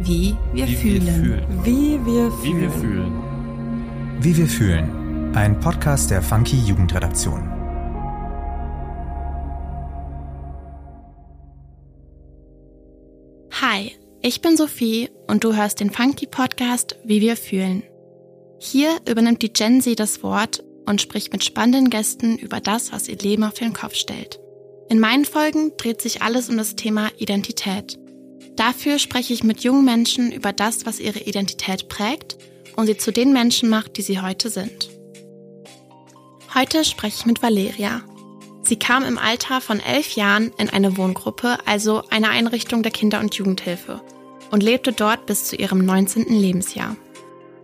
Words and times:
Wie 0.00 0.36
wir 0.52 0.66
Wie 0.66 0.74
fühlen. 0.76 1.06
wir 1.06 1.12
fühlen. 1.12 1.64
Wie 1.64 2.06
wir 2.06 2.32
Wie 2.42 2.46
fühlen. 2.46 2.60
wir 2.60 2.70
fühlen. 2.70 3.12
Wie 4.20 4.36
wir 4.36 4.46
fühlen. 4.46 5.34
Ein 5.36 5.58
Podcast 5.60 6.10
der 6.10 6.22
Funky 6.22 6.56
Jugendredaktion. 6.58 7.50
Hi, 13.60 13.92
ich 14.20 14.40
bin 14.40 14.56
Sophie 14.56 15.10
und 15.26 15.44
du 15.44 15.54
hörst 15.54 15.80
den 15.80 15.90
Funky 15.90 16.26
Podcast 16.26 16.96
Wie 17.04 17.20
wir 17.20 17.36
fühlen. 17.36 17.82
Hier 18.58 18.96
übernimmt 19.08 19.42
die 19.42 19.52
Gen 19.52 19.80
Z 19.80 19.98
das 19.98 20.22
Wort 20.22 20.62
und 20.86 21.00
spricht 21.00 21.32
mit 21.32 21.44
spannenden 21.44 21.90
Gästen 21.90 22.36
über 22.36 22.60
das, 22.60 22.92
was 22.92 23.08
ihr 23.08 23.16
Leben 23.18 23.44
auf 23.44 23.54
den 23.54 23.72
Kopf 23.72 23.94
stellt. 23.94 24.40
In 24.88 25.00
meinen 25.00 25.24
Folgen 25.24 25.72
dreht 25.76 26.02
sich 26.02 26.22
alles 26.22 26.48
um 26.50 26.56
das 26.56 26.76
Thema 26.76 27.08
Identität. 27.18 27.98
Dafür 28.56 28.98
spreche 28.98 29.32
ich 29.32 29.42
mit 29.42 29.64
jungen 29.64 29.84
Menschen 29.84 30.30
über 30.30 30.52
das, 30.52 30.86
was 30.86 31.00
ihre 31.00 31.20
Identität 31.20 31.88
prägt 31.88 32.36
und 32.76 32.86
sie 32.86 32.96
zu 32.96 33.12
den 33.12 33.32
Menschen 33.32 33.68
macht, 33.68 33.96
die 33.96 34.02
sie 34.02 34.20
heute 34.20 34.48
sind. 34.48 34.90
Heute 36.54 36.84
spreche 36.84 37.16
ich 37.20 37.26
mit 37.26 37.42
Valeria. 37.42 38.02
Sie 38.62 38.78
kam 38.78 39.04
im 39.04 39.18
Alter 39.18 39.60
von 39.60 39.80
elf 39.80 40.14
Jahren 40.14 40.52
in 40.56 40.70
eine 40.70 40.96
Wohngruppe, 40.96 41.58
also 41.66 42.02
eine 42.10 42.30
Einrichtung 42.30 42.82
der 42.82 42.92
Kinder- 42.92 43.20
und 43.20 43.34
Jugendhilfe, 43.34 44.00
und 44.50 44.62
lebte 44.62 44.92
dort 44.92 45.26
bis 45.26 45.44
zu 45.44 45.56
ihrem 45.56 45.84
19. 45.84 46.26
Lebensjahr. 46.28 46.96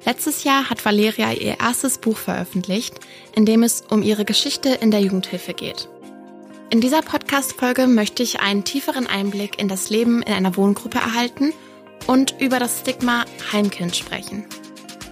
Letztes 0.05 0.45
Jahr 0.45 0.69
hat 0.71 0.85
Valeria 0.85 1.33
ihr 1.33 1.61
erstes 1.61 1.99
Buch 1.99 2.17
veröffentlicht, 2.17 3.01
in 3.35 3.47
dem 3.47 3.63
es 3.63 3.83
um 3.89 4.03
ihre 4.03 4.25
Geschichte 4.25 4.71
in 4.71 4.91
der 4.91 5.01
Jugendhilfe 5.01 5.55
geht. 5.55 5.89
In 6.73 6.81
dieser 6.81 7.03
Podcast-Folge 7.03 7.89
möchte 7.89 8.23
ich 8.23 8.39
einen 8.39 8.63
tieferen 8.63 9.09
Einblick 9.09 9.61
in 9.61 9.67
das 9.67 9.91
Leben 9.91 10.23
in 10.23 10.33
einer 10.33 10.57
Wohngruppe 10.57 10.99
erhalten 10.99 11.53
und 12.07 12.37
über 12.39 12.61
das 12.61 12.79
Stigma 12.79 13.25
Heimkind 13.53 13.97
sprechen. 13.97 14.45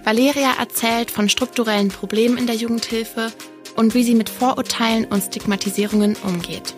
Valeria 0.05 0.53
erzählt 0.57 1.11
von 1.11 1.27
strukturellen 1.27 1.89
Problemen 1.89 2.37
in 2.37 2.47
der 2.47 2.55
Jugendhilfe 2.55 3.33
und 3.75 3.93
wie 3.93 4.03
sie 4.03 4.15
mit 4.15 4.29
Vorurteilen 4.29 5.03
und 5.03 5.21
Stigmatisierungen 5.21 6.15
umgeht. 6.23 6.73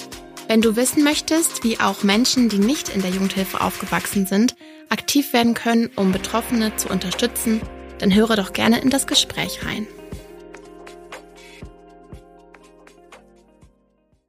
Wenn 0.48 0.62
du 0.62 0.76
wissen 0.76 1.04
möchtest, 1.04 1.64
wie 1.64 1.80
auch 1.80 2.02
Menschen, 2.02 2.50
die 2.50 2.58
nicht 2.58 2.90
in 2.90 3.04
der 3.04 3.12
Jugendhilfe 3.12 3.62
aufgewachsen 3.62 4.26
sind, 4.26 4.56
aktiv 4.90 5.32
werden 5.32 5.54
können, 5.54 5.92
um 5.96 6.12
Betroffene 6.12 6.76
zu 6.78 6.90
unterstützen, 6.90 7.62
dann 8.00 8.16
höre 8.16 8.36
doch 8.36 8.52
gerne 8.52 8.82
in 8.82 8.90
das 8.90 9.06
Gespräch 9.06 9.64
rein. 9.64 9.86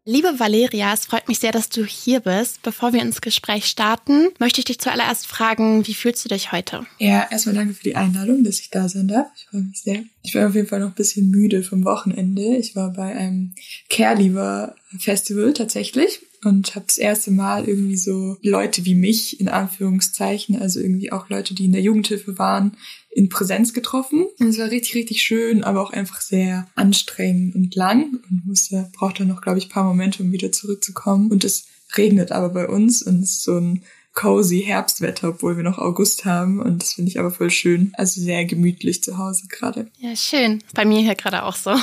Liebe 0.04 0.40
Valeria, 0.40 0.92
es 0.92 1.06
freut 1.06 1.28
mich 1.28 1.38
sehr, 1.38 1.52
dass 1.52 1.68
du 1.68 1.84
hier 1.84 2.18
bist. 2.18 2.60
Bevor 2.62 2.92
wir 2.92 3.00
ins 3.00 3.20
Gespräch 3.20 3.66
starten, 3.66 4.30
möchte 4.40 4.58
ich 4.58 4.64
dich 4.64 4.80
zuallererst 4.80 5.28
fragen, 5.28 5.86
wie 5.86 5.94
fühlst 5.94 6.24
du 6.24 6.28
dich 6.28 6.50
heute? 6.50 6.84
Ja, 6.98 7.28
erstmal 7.30 7.54
danke 7.54 7.74
für 7.74 7.84
die 7.84 7.94
Einladung, 7.94 8.42
dass 8.42 8.58
ich 8.58 8.68
da 8.68 8.88
sein 8.88 9.06
darf. 9.06 9.28
Ich 9.36 9.46
freue 9.46 9.62
mich 9.62 9.80
sehr. 9.80 10.02
Ich 10.24 10.32
bin 10.32 10.44
auf 10.44 10.56
jeden 10.56 10.66
Fall 10.66 10.80
noch 10.80 10.88
ein 10.88 10.94
bisschen 10.94 11.30
müde 11.30 11.62
vom 11.62 11.84
Wochenende. 11.84 12.56
Ich 12.56 12.74
war 12.74 12.92
bei 12.92 13.14
einem 13.14 13.54
Care 13.90 14.74
Festival 14.98 15.52
tatsächlich 15.52 16.18
und 16.44 16.74
habe 16.74 16.86
das 16.88 16.98
erste 16.98 17.30
Mal 17.30 17.68
irgendwie 17.68 17.96
so 17.96 18.36
Leute 18.42 18.84
wie 18.84 18.96
mich 18.96 19.40
in 19.40 19.48
Anführungszeichen, 19.48 20.60
also 20.60 20.80
irgendwie 20.80 21.12
auch 21.12 21.28
Leute, 21.28 21.54
die 21.54 21.66
in 21.66 21.72
der 21.72 21.80
Jugendhilfe 21.80 22.38
waren, 22.38 22.76
in 23.14 23.28
Präsenz 23.28 23.72
getroffen. 23.72 24.26
Und 24.38 24.48
es 24.48 24.58
war 24.58 24.70
richtig, 24.70 24.94
richtig 24.94 25.22
schön, 25.22 25.64
aber 25.64 25.82
auch 25.82 25.92
einfach 25.92 26.20
sehr 26.20 26.66
anstrengend 26.74 27.54
und 27.54 27.74
lang 27.74 28.20
und 28.30 28.46
musste, 28.46 28.90
brauchte 28.92 29.24
noch, 29.24 29.42
glaube 29.42 29.58
ich, 29.58 29.68
paar 29.68 29.84
Momente, 29.84 30.22
um 30.22 30.32
wieder 30.32 30.50
zurückzukommen. 30.50 31.30
Und 31.30 31.44
es 31.44 31.66
regnet 31.96 32.32
aber 32.32 32.48
bei 32.50 32.68
uns 32.68 33.02
und 33.02 33.22
es 33.22 33.32
ist 33.32 33.42
so 33.42 33.58
ein 33.58 33.82
cozy 34.14 34.62
Herbstwetter, 34.62 35.30
obwohl 35.30 35.56
wir 35.56 35.64
noch 35.64 35.78
August 35.78 36.24
haben. 36.24 36.60
Und 36.60 36.82
das 36.82 36.94
finde 36.94 37.10
ich 37.10 37.18
aber 37.18 37.30
voll 37.30 37.50
schön. 37.50 37.92
Also 37.94 38.20
sehr 38.20 38.44
gemütlich 38.44 39.02
zu 39.02 39.18
Hause 39.18 39.44
gerade. 39.48 39.90
Ja, 39.98 40.14
schön. 40.16 40.62
Bei 40.74 40.84
mir 40.84 41.00
hier 41.00 41.14
gerade 41.14 41.44
auch 41.44 41.56
so. 41.56 41.74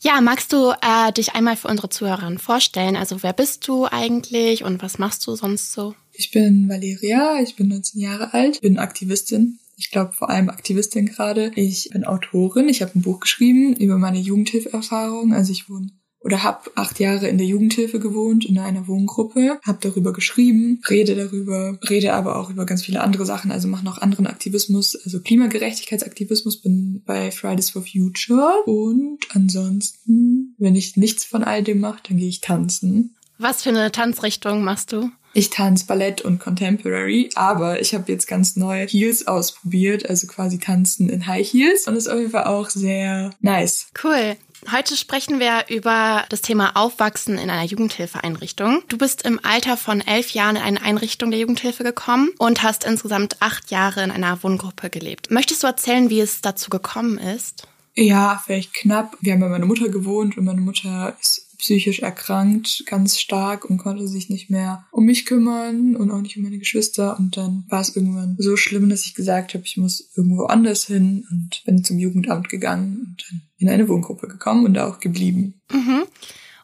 Ja, 0.00 0.20
magst 0.20 0.52
du 0.52 0.72
äh, 0.82 1.12
dich 1.12 1.34
einmal 1.34 1.56
für 1.56 1.68
unsere 1.68 1.88
Zuhörerinnen 1.88 2.38
vorstellen? 2.38 2.96
Also 2.96 3.22
wer 3.22 3.32
bist 3.32 3.68
du 3.68 3.86
eigentlich 3.86 4.64
und 4.64 4.82
was 4.82 4.98
machst 4.98 5.24
du 5.26 5.36
sonst 5.36 5.72
so? 5.72 5.94
Ich 6.12 6.32
bin 6.32 6.68
Valeria, 6.68 7.40
ich 7.40 7.54
bin 7.54 7.68
19 7.68 8.00
Jahre 8.00 8.34
alt, 8.34 8.60
bin 8.60 8.78
Aktivistin. 8.78 9.60
Ich 9.82 9.90
glaube 9.90 10.12
vor 10.12 10.30
allem 10.30 10.48
Aktivistin 10.48 11.06
gerade. 11.06 11.50
Ich 11.56 11.90
bin 11.92 12.04
Autorin. 12.04 12.68
Ich 12.68 12.82
habe 12.82 12.92
ein 12.94 13.02
Buch 13.02 13.18
geschrieben 13.18 13.74
über 13.74 13.98
meine 13.98 14.18
Jugendhilferfahrung. 14.18 15.34
Also 15.34 15.50
ich 15.50 15.68
wohne 15.68 15.88
oder 16.20 16.44
habe 16.44 16.70
acht 16.76 17.00
Jahre 17.00 17.26
in 17.26 17.36
der 17.36 17.48
Jugendhilfe 17.48 17.98
gewohnt, 17.98 18.44
in 18.44 18.56
einer 18.56 18.86
Wohngruppe, 18.86 19.58
habe 19.66 19.78
darüber 19.80 20.12
geschrieben, 20.12 20.80
rede 20.88 21.16
darüber, 21.16 21.76
rede 21.90 22.12
aber 22.12 22.36
auch 22.36 22.48
über 22.48 22.64
ganz 22.64 22.84
viele 22.84 23.00
andere 23.00 23.26
Sachen, 23.26 23.50
also 23.50 23.66
mache 23.66 23.84
noch 23.84 23.98
anderen 23.98 24.28
Aktivismus, 24.28 24.94
also 25.04 25.20
Klimagerechtigkeitsaktivismus, 25.20 26.62
bin 26.62 27.02
bei 27.04 27.32
Fridays 27.32 27.70
for 27.70 27.82
Future 27.82 28.52
und 28.66 29.18
ansonsten, 29.30 30.54
wenn 30.58 30.76
ich 30.76 30.96
nichts 30.96 31.24
von 31.24 31.42
all 31.42 31.64
dem 31.64 31.80
mache, 31.80 32.02
dann 32.08 32.18
gehe 32.18 32.28
ich 32.28 32.40
tanzen. 32.40 33.16
Was 33.38 33.64
für 33.64 33.70
eine 33.70 33.90
Tanzrichtung 33.90 34.62
machst 34.62 34.92
du? 34.92 35.10
Ich 35.34 35.50
tanze 35.50 35.86
Ballett 35.86 36.20
und 36.20 36.38
Contemporary, 36.38 37.30
aber 37.34 37.80
ich 37.80 37.94
habe 37.94 38.10
jetzt 38.12 38.26
ganz 38.26 38.56
neu 38.56 38.86
Heels 38.86 39.26
ausprobiert, 39.26 40.08
also 40.08 40.26
quasi 40.26 40.58
tanzen 40.58 41.08
in 41.08 41.26
High 41.26 41.46
Heels 41.46 41.86
und 41.86 41.94
das 41.94 42.06
ist 42.06 42.12
auf 42.12 42.18
jeden 42.18 42.32
Fall 42.32 42.44
auch 42.44 42.68
sehr 42.68 43.30
nice. 43.40 43.86
Cool. 44.02 44.36
Heute 44.70 44.96
sprechen 44.96 45.40
wir 45.40 45.64
über 45.68 46.24
das 46.28 46.40
Thema 46.40 46.76
Aufwachsen 46.76 47.36
in 47.36 47.50
einer 47.50 47.64
Jugendhilfeeinrichtung. 47.64 48.82
Du 48.88 48.96
bist 48.96 49.22
im 49.22 49.40
Alter 49.42 49.76
von 49.76 50.00
elf 50.00 50.30
Jahren 50.30 50.54
in 50.54 50.62
eine 50.62 50.82
Einrichtung 50.82 51.30
der 51.32 51.40
Jugendhilfe 51.40 51.82
gekommen 51.82 52.30
und 52.38 52.62
hast 52.62 52.84
insgesamt 52.84 53.36
acht 53.40 53.72
Jahre 53.72 54.04
in 54.04 54.12
einer 54.12 54.40
Wohngruppe 54.42 54.88
gelebt. 54.88 55.32
Möchtest 55.32 55.64
du 55.64 55.66
erzählen, 55.66 56.10
wie 56.10 56.20
es 56.20 56.42
dazu 56.42 56.70
gekommen 56.70 57.18
ist? 57.18 57.66
Ja, 57.94 58.40
vielleicht 58.44 58.72
knapp. 58.72 59.16
Wir 59.20 59.32
haben 59.32 59.40
bei 59.40 59.48
meiner 59.48 59.66
Mutter 59.66 59.88
gewohnt 59.88 60.38
und 60.38 60.44
meine 60.44 60.60
Mutter 60.60 61.16
ist 61.20 61.48
psychisch 61.62 62.00
erkrankt, 62.00 62.82
ganz 62.86 63.20
stark 63.20 63.64
und 63.64 63.78
konnte 63.78 64.08
sich 64.08 64.28
nicht 64.28 64.50
mehr 64.50 64.84
um 64.90 65.04
mich 65.04 65.26
kümmern 65.26 65.94
und 65.94 66.10
auch 66.10 66.20
nicht 66.20 66.36
um 66.36 66.42
meine 66.42 66.58
Geschwister. 66.58 67.16
Und 67.16 67.36
dann 67.36 67.64
war 67.68 67.80
es 67.80 67.94
irgendwann 67.94 68.34
so 68.38 68.56
schlimm, 68.56 68.88
dass 68.88 69.06
ich 69.06 69.14
gesagt 69.14 69.54
habe, 69.54 69.64
ich 69.64 69.76
muss 69.76 70.10
irgendwo 70.16 70.46
anders 70.46 70.86
hin 70.86 71.24
und 71.30 71.62
bin 71.64 71.84
zum 71.84 72.00
Jugendamt 72.00 72.48
gegangen 72.48 73.06
und 73.06 73.24
dann 73.30 73.42
in 73.58 73.68
eine 73.68 73.88
Wohngruppe 73.88 74.26
gekommen 74.26 74.66
und 74.66 74.74
da 74.74 74.88
auch 74.88 74.98
geblieben. 74.98 75.60
Mhm. 75.70 76.02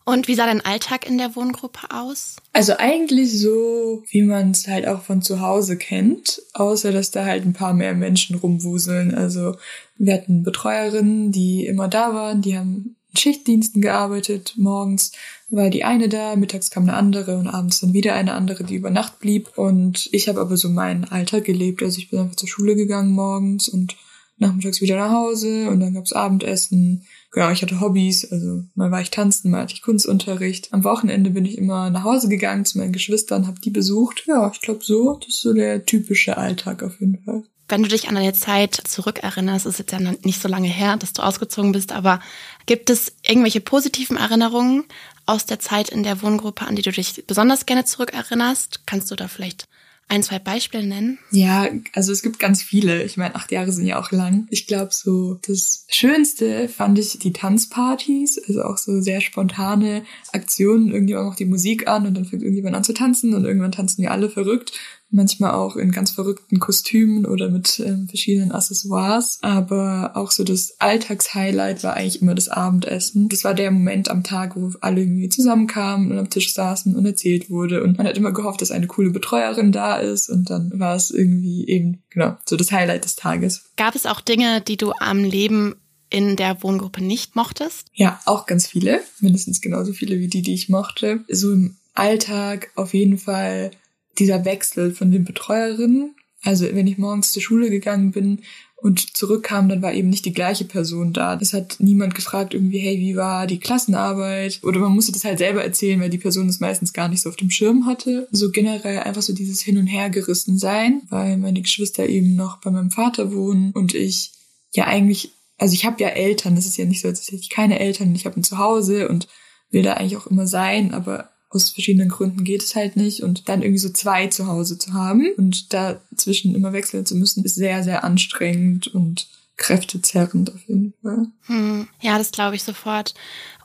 Und 0.05 0.27
wie 0.27 0.35
sah 0.35 0.47
dein 0.47 0.65
Alltag 0.65 1.07
in 1.07 1.19
der 1.19 1.37
Wohngruppe 1.37 1.91
aus? 1.91 2.37
Also 2.53 2.73
eigentlich 2.79 3.39
so, 3.39 4.03
wie 4.11 4.23
man 4.23 4.51
es 4.51 4.67
halt 4.67 4.89
auch 4.89 5.03
von 5.03 5.23
zu 5.23 5.41
Hause 5.41 5.77
kennt, 5.77 6.43
außer 6.55 6.91
dass 6.93 7.11
da 7.13 7.25
halt 7.25 7.45
ein 7.45 7.53
paar 7.53 7.75
mehr 7.75 7.95
Menschen 7.95 8.35
rumwuseln. 8.35 9.15
Also 9.15 9.57
wir 9.97 10.15
hatten 10.15 10.43
Betreuerinnen, 10.43 11.31
die 11.31 11.67
immer 11.67 11.89
da 11.89 12.15
waren, 12.15 12.41
die 12.41 12.57
haben 12.57 12.97
Schichtdiensten 13.19 13.83
gearbeitet. 13.83 14.55
Morgens 14.57 15.13
war 15.51 15.71
die 15.71 15.85
eine 15.85 16.09
da, 16.09 16.37
mittags 16.37 16.71
kam 16.71 16.85
eine 16.85 16.95
andere 16.95 17.37
und 17.37 17.47
abends 17.47 17.81
dann 17.81 17.93
wieder 17.93 18.15
eine 18.15 18.35
andere, 18.35 18.65
die 18.65 18.77
über 18.77 18.91
Nacht 18.91 19.19
blieb. 19.19 19.57
Und 19.57 20.09
ich 20.13 20.29
habe 20.29 20.41
aber 20.41 20.57
so 20.57 20.69
meinen 20.69 21.05
Alltag 21.05 21.45
gelebt. 21.45 21.83
Also 21.83 21.99
ich 21.99 22.11
bin 22.11 22.21
einfach 22.21 22.37
zur 22.37 22.49
Schule 22.49 22.77
gegangen 22.77 23.13
morgens 23.13 23.69
und 23.69 23.97
nachmittags 24.39 24.81
wieder 24.81 24.97
nach 24.97 25.11
Hause 25.11 25.69
und 25.69 25.81
dann 25.81 25.95
gab's 25.95 26.13
Abendessen. 26.13 27.05
Genau, 27.33 27.51
ich 27.51 27.63
hatte 27.63 27.81
Hobbys, 27.81 28.31
also 28.31 28.63
mal 28.75 28.91
war 28.91 29.01
ich 29.01 29.11
tanzen, 29.11 29.51
mal 29.51 29.63
hatte 29.63 29.75
ich 29.75 29.83
Kunstunterricht. 29.83 30.73
Am 30.73 30.85
Wochenende 30.85 31.31
bin 31.31 31.45
ich 31.45 31.59
immer 31.59 31.91
nach 31.91 32.05
Hause 32.05 32.29
gegangen 32.29 32.65
zu 32.65 32.79
meinen 32.79 32.93
Geschwistern, 32.93 33.47
habe 33.47 33.61
die 33.61 33.71
besucht. 33.71 34.25
Ja, 34.27 34.51
ich 34.53 34.61
glaube 34.61 34.85
so, 34.85 35.19
das 35.21 35.29
ist 35.29 35.43
so 35.43 35.53
der 35.53 35.85
typische 35.85 36.37
Alltag 36.37 36.83
auf 36.83 37.01
jeden 37.01 37.19
Fall. 37.25 37.45
Wenn 37.69 37.83
du 37.83 37.89
dich 37.89 38.09
an 38.09 38.15
deine 38.15 38.33
Zeit 38.33 38.75
zurückerinnerst, 38.75 39.67
ist 39.67 39.79
jetzt 39.79 39.93
ja 39.93 39.99
nicht 39.99 40.41
so 40.41 40.49
lange 40.49 40.69
her, 40.69 40.97
dass 40.97 41.13
du 41.13 41.23
ausgezogen 41.23 41.73
bist, 41.73 41.93
aber 41.93 42.21
gibt 42.67 42.89
es 42.89 43.13
irgendwelche 43.23 43.61
positiven 43.61 44.17
Erinnerungen 44.17 44.85
aus 45.27 45.45
der 45.45 45.59
Zeit 45.59 45.91
in 45.91 46.03
der 46.03 46.23
Wohngruppe, 46.23 46.67
an 46.67 46.77
die 46.77 46.83
du 46.83 46.91
dich 46.91 47.25
besonders 47.27 47.67
gerne 47.67 47.85
zurückerinnerst? 47.85 48.87
Kannst 48.87 49.11
du 49.11 49.17
da 49.17 49.29
vielleicht 49.29 49.69
ein, 50.09 50.23
zwei 50.23 50.39
Beispiele 50.39 50.87
nennen? 50.87 51.19
Ja, 51.31 51.69
also 51.93 52.13
es 52.13 52.23
gibt 52.23 52.39
ganz 52.39 52.63
viele. 52.63 53.03
Ich 53.03 53.19
meine, 53.19 53.35
acht 53.35 53.53
Jahre 53.53 53.71
sind 53.73 53.87
ja 53.87 54.01
auch 54.01 54.11
lang. 54.11 54.47
Ich 54.51 54.67
glaube, 54.67 54.89
so 54.93 55.35
das 55.47 55.85
Schönste 55.89 56.69
fand 56.69 56.99
ich 56.99 57.19
die 57.19 57.35
Tanzpartys, 57.35 58.41
also 58.49 58.63
auch 58.63 58.79
so 58.79 59.03
sehr 59.03 59.21
spontane 59.21 60.05
Aktionen. 60.33 60.91
Irgendjemand 60.91 61.29
macht 61.29 61.39
die 61.41 61.45
Musik 61.45 61.89
an 61.89 62.07
und 62.07 62.15
dann 62.15 62.25
fängt 62.25 62.43
irgendjemand 62.43 62.75
an 62.75 62.85
zu 62.85 62.95
tanzen 62.95 63.35
und 63.35 63.45
irgendwann 63.45 63.73
tanzen 63.73 64.03
wir 64.03 64.11
alle 64.11 64.31
verrückt. 64.31 64.73
Manchmal 65.11 65.53
auch 65.53 65.77
in 65.77 65.91
ganz 65.91 66.11
verrückten 66.11 66.61
Kostümen 66.61 67.25
oder 67.25 67.49
mit 67.51 67.81
ähm, 67.81 68.09
verschiedenen 68.09 68.53
Accessoires. 68.53 69.39
Aber 69.43 70.13
auch 70.15 70.31
so 70.31 70.45
das 70.45 70.75
Alltagshighlight 70.79 71.83
war 71.83 71.95
eigentlich 71.95 72.21
immer 72.21 72.35
das 72.35 72.49
Abendessen. 72.49 73.29
Das 73.29 73.45
war 73.45 73.55
der 73.55 73.71
Moment 73.71 74.11
am 74.11 74.23
Tag, 74.23 74.55
wo 74.57 74.73
alle 74.81 75.01
irgendwie 75.01 75.29
zusammenkamen 75.29 76.13
und 76.13 76.19
am 76.19 76.31
Tisch 76.31 76.53
saßen 76.53 76.95
und 76.95 77.07
erzählt 77.07 77.49
wurde. 77.49 77.83
Und 77.83 77.97
man 77.97 78.07
hat 78.07 78.19
immer 78.19 78.33
gehofft, 78.33 78.61
dass 78.61 78.71
eine 78.71 78.87
coole 78.87 79.11
Betreuerin 79.11 79.73
da 79.73 79.97
ist. 79.97 80.29
Und 80.29 80.51
dann 80.51 80.73
war 80.75 80.95
es 80.95 81.11
irgendwie 81.11 81.67
eben, 81.67 82.03
genau, 82.11 82.37
so 82.45 82.57
das 82.57 82.71
Highlight 82.71 83.05
des 83.05 83.17
Tages. 83.17 83.71
Gab 83.77 83.95
es 83.95 84.05
auch 84.05 84.21
Dinge, 84.21 84.61
die 84.61 84.77
du 84.77 84.93
am 84.99 85.25
Leben 85.25 85.77
in 86.11 86.37
der 86.37 86.63
Wohngruppe 86.63 87.03
nicht 87.03 87.37
mochtest? 87.37 87.87
Ja, 87.95 88.21
auch 88.25 88.47
ganz 88.47 88.67
viele. 88.67 89.01
Mindestens 89.21 89.61
genauso 89.61 89.93
viele 89.93 90.19
wie 90.19 90.29
die, 90.29 90.43
die 90.43 90.55
ich 90.55 90.69
mochte. 90.69 91.25
So 91.29 91.53
im 91.53 91.77
Alltag 91.95 92.71
auf 92.77 92.95
jeden 92.95 93.19
Fall 93.19 93.71
dieser 94.19 94.45
Wechsel 94.45 94.93
von 94.93 95.11
den 95.11 95.25
Betreuerinnen 95.25 96.15
Also 96.43 96.67
wenn 96.73 96.87
ich 96.87 96.99
morgens 96.99 97.33
zur 97.33 97.43
Schule 97.43 97.71
gegangen 97.71 98.13
bin 98.13 98.41
und 98.81 99.17
zurückkam, 99.17 99.69
dann 99.69 99.83
war 99.83 99.93
eben 99.93 100.09
nicht 100.09 100.25
die 100.25 100.33
gleiche 100.33 100.65
Person 100.65 101.13
da. 101.13 101.37
Es 101.41 101.53
hat 101.53 101.77
niemand 101.81 102.15
gefragt 102.15 102.55
irgendwie, 102.55 102.79
hey, 102.79 102.99
wie 102.99 103.17
war 103.17 103.49
die 103.49 103.59
Klassenarbeit? 103.59 104.61
Oder 104.63 104.79
man 104.79 104.93
musste 104.93 105.11
das 105.11 105.25
halt 105.25 105.39
selber 105.39 105.65
erzählen, 105.65 106.01
weil 106.01 106.11
die 106.11 106.19
Person 106.19 106.47
das 106.47 106.61
meistens 106.61 106.93
gar 106.93 107.09
nicht 107.09 107.23
so 107.23 107.29
auf 107.29 107.35
dem 107.35 107.51
Schirm 107.51 107.87
hatte. 107.87 108.29
So 108.31 108.53
generell 108.53 109.01
einfach 109.01 109.23
so 109.23 109.33
dieses 109.33 109.63
Hin- 109.63 109.79
und 109.79 109.89
Hergerissen 109.89 110.59
sein, 110.59 111.03
weil 111.11 111.39
meine 111.39 111.61
Geschwister 111.61 112.09
eben 112.09 112.37
noch 112.37 112.61
bei 112.61 112.71
meinem 112.71 112.93
Vater 112.93 113.33
wohnen 113.33 113.73
und 113.73 113.95
ich 113.95 114.31
ja 114.73 114.85
eigentlich, 114.87 115.33
also 115.57 115.75
ich 115.75 115.85
habe 115.85 116.01
ja 116.01 116.11
Eltern, 116.11 116.55
das 116.55 116.67
ist 116.67 116.77
ja 116.77 116.85
nicht 116.85 117.01
so, 117.01 117.09
als 117.09 117.27
hätte 117.27 117.43
ich 117.43 117.51
keine 117.51 117.81
Eltern, 117.81 118.15
ich 118.15 118.27
habe 118.27 118.39
ein 118.39 118.45
Zuhause 118.45 119.09
und 119.09 119.27
will 119.71 119.83
da 119.83 119.95
eigentlich 119.95 120.17
auch 120.17 120.29
immer 120.29 120.47
sein, 120.47 120.95
aber 120.95 121.31
aus 121.51 121.71
verschiedenen 121.71 122.09
Gründen 122.09 122.45
geht 122.45 122.63
es 122.63 122.75
halt 122.75 122.97
nicht. 122.97 123.23
Und 123.23 123.49
dann 123.49 123.63
irgendwie 123.63 123.79
so 123.79 123.91
zwei 123.91 124.27
zu 124.27 124.47
Hause 124.47 124.79
zu 124.79 124.93
haben 124.93 125.33
und 125.37 125.73
dazwischen 125.73 126.55
immer 126.55 126.73
wechseln 126.73 127.07
zu 127.07 127.17
müssen, 127.17 127.45
ist 127.45 127.55
sehr, 127.55 127.83
sehr 127.83 128.05
anstrengend 128.05 128.89
und 128.89 129.29
kräftezerrend 129.57 130.55
auf 130.55 130.61
jeden 130.67 130.95
Fall. 131.03 131.27
Hm, 131.47 131.89
ja, 132.01 132.17
das 132.17 132.31
glaube 132.31 132.57
ich 132.57 132.63
sofort. 132.63 133.15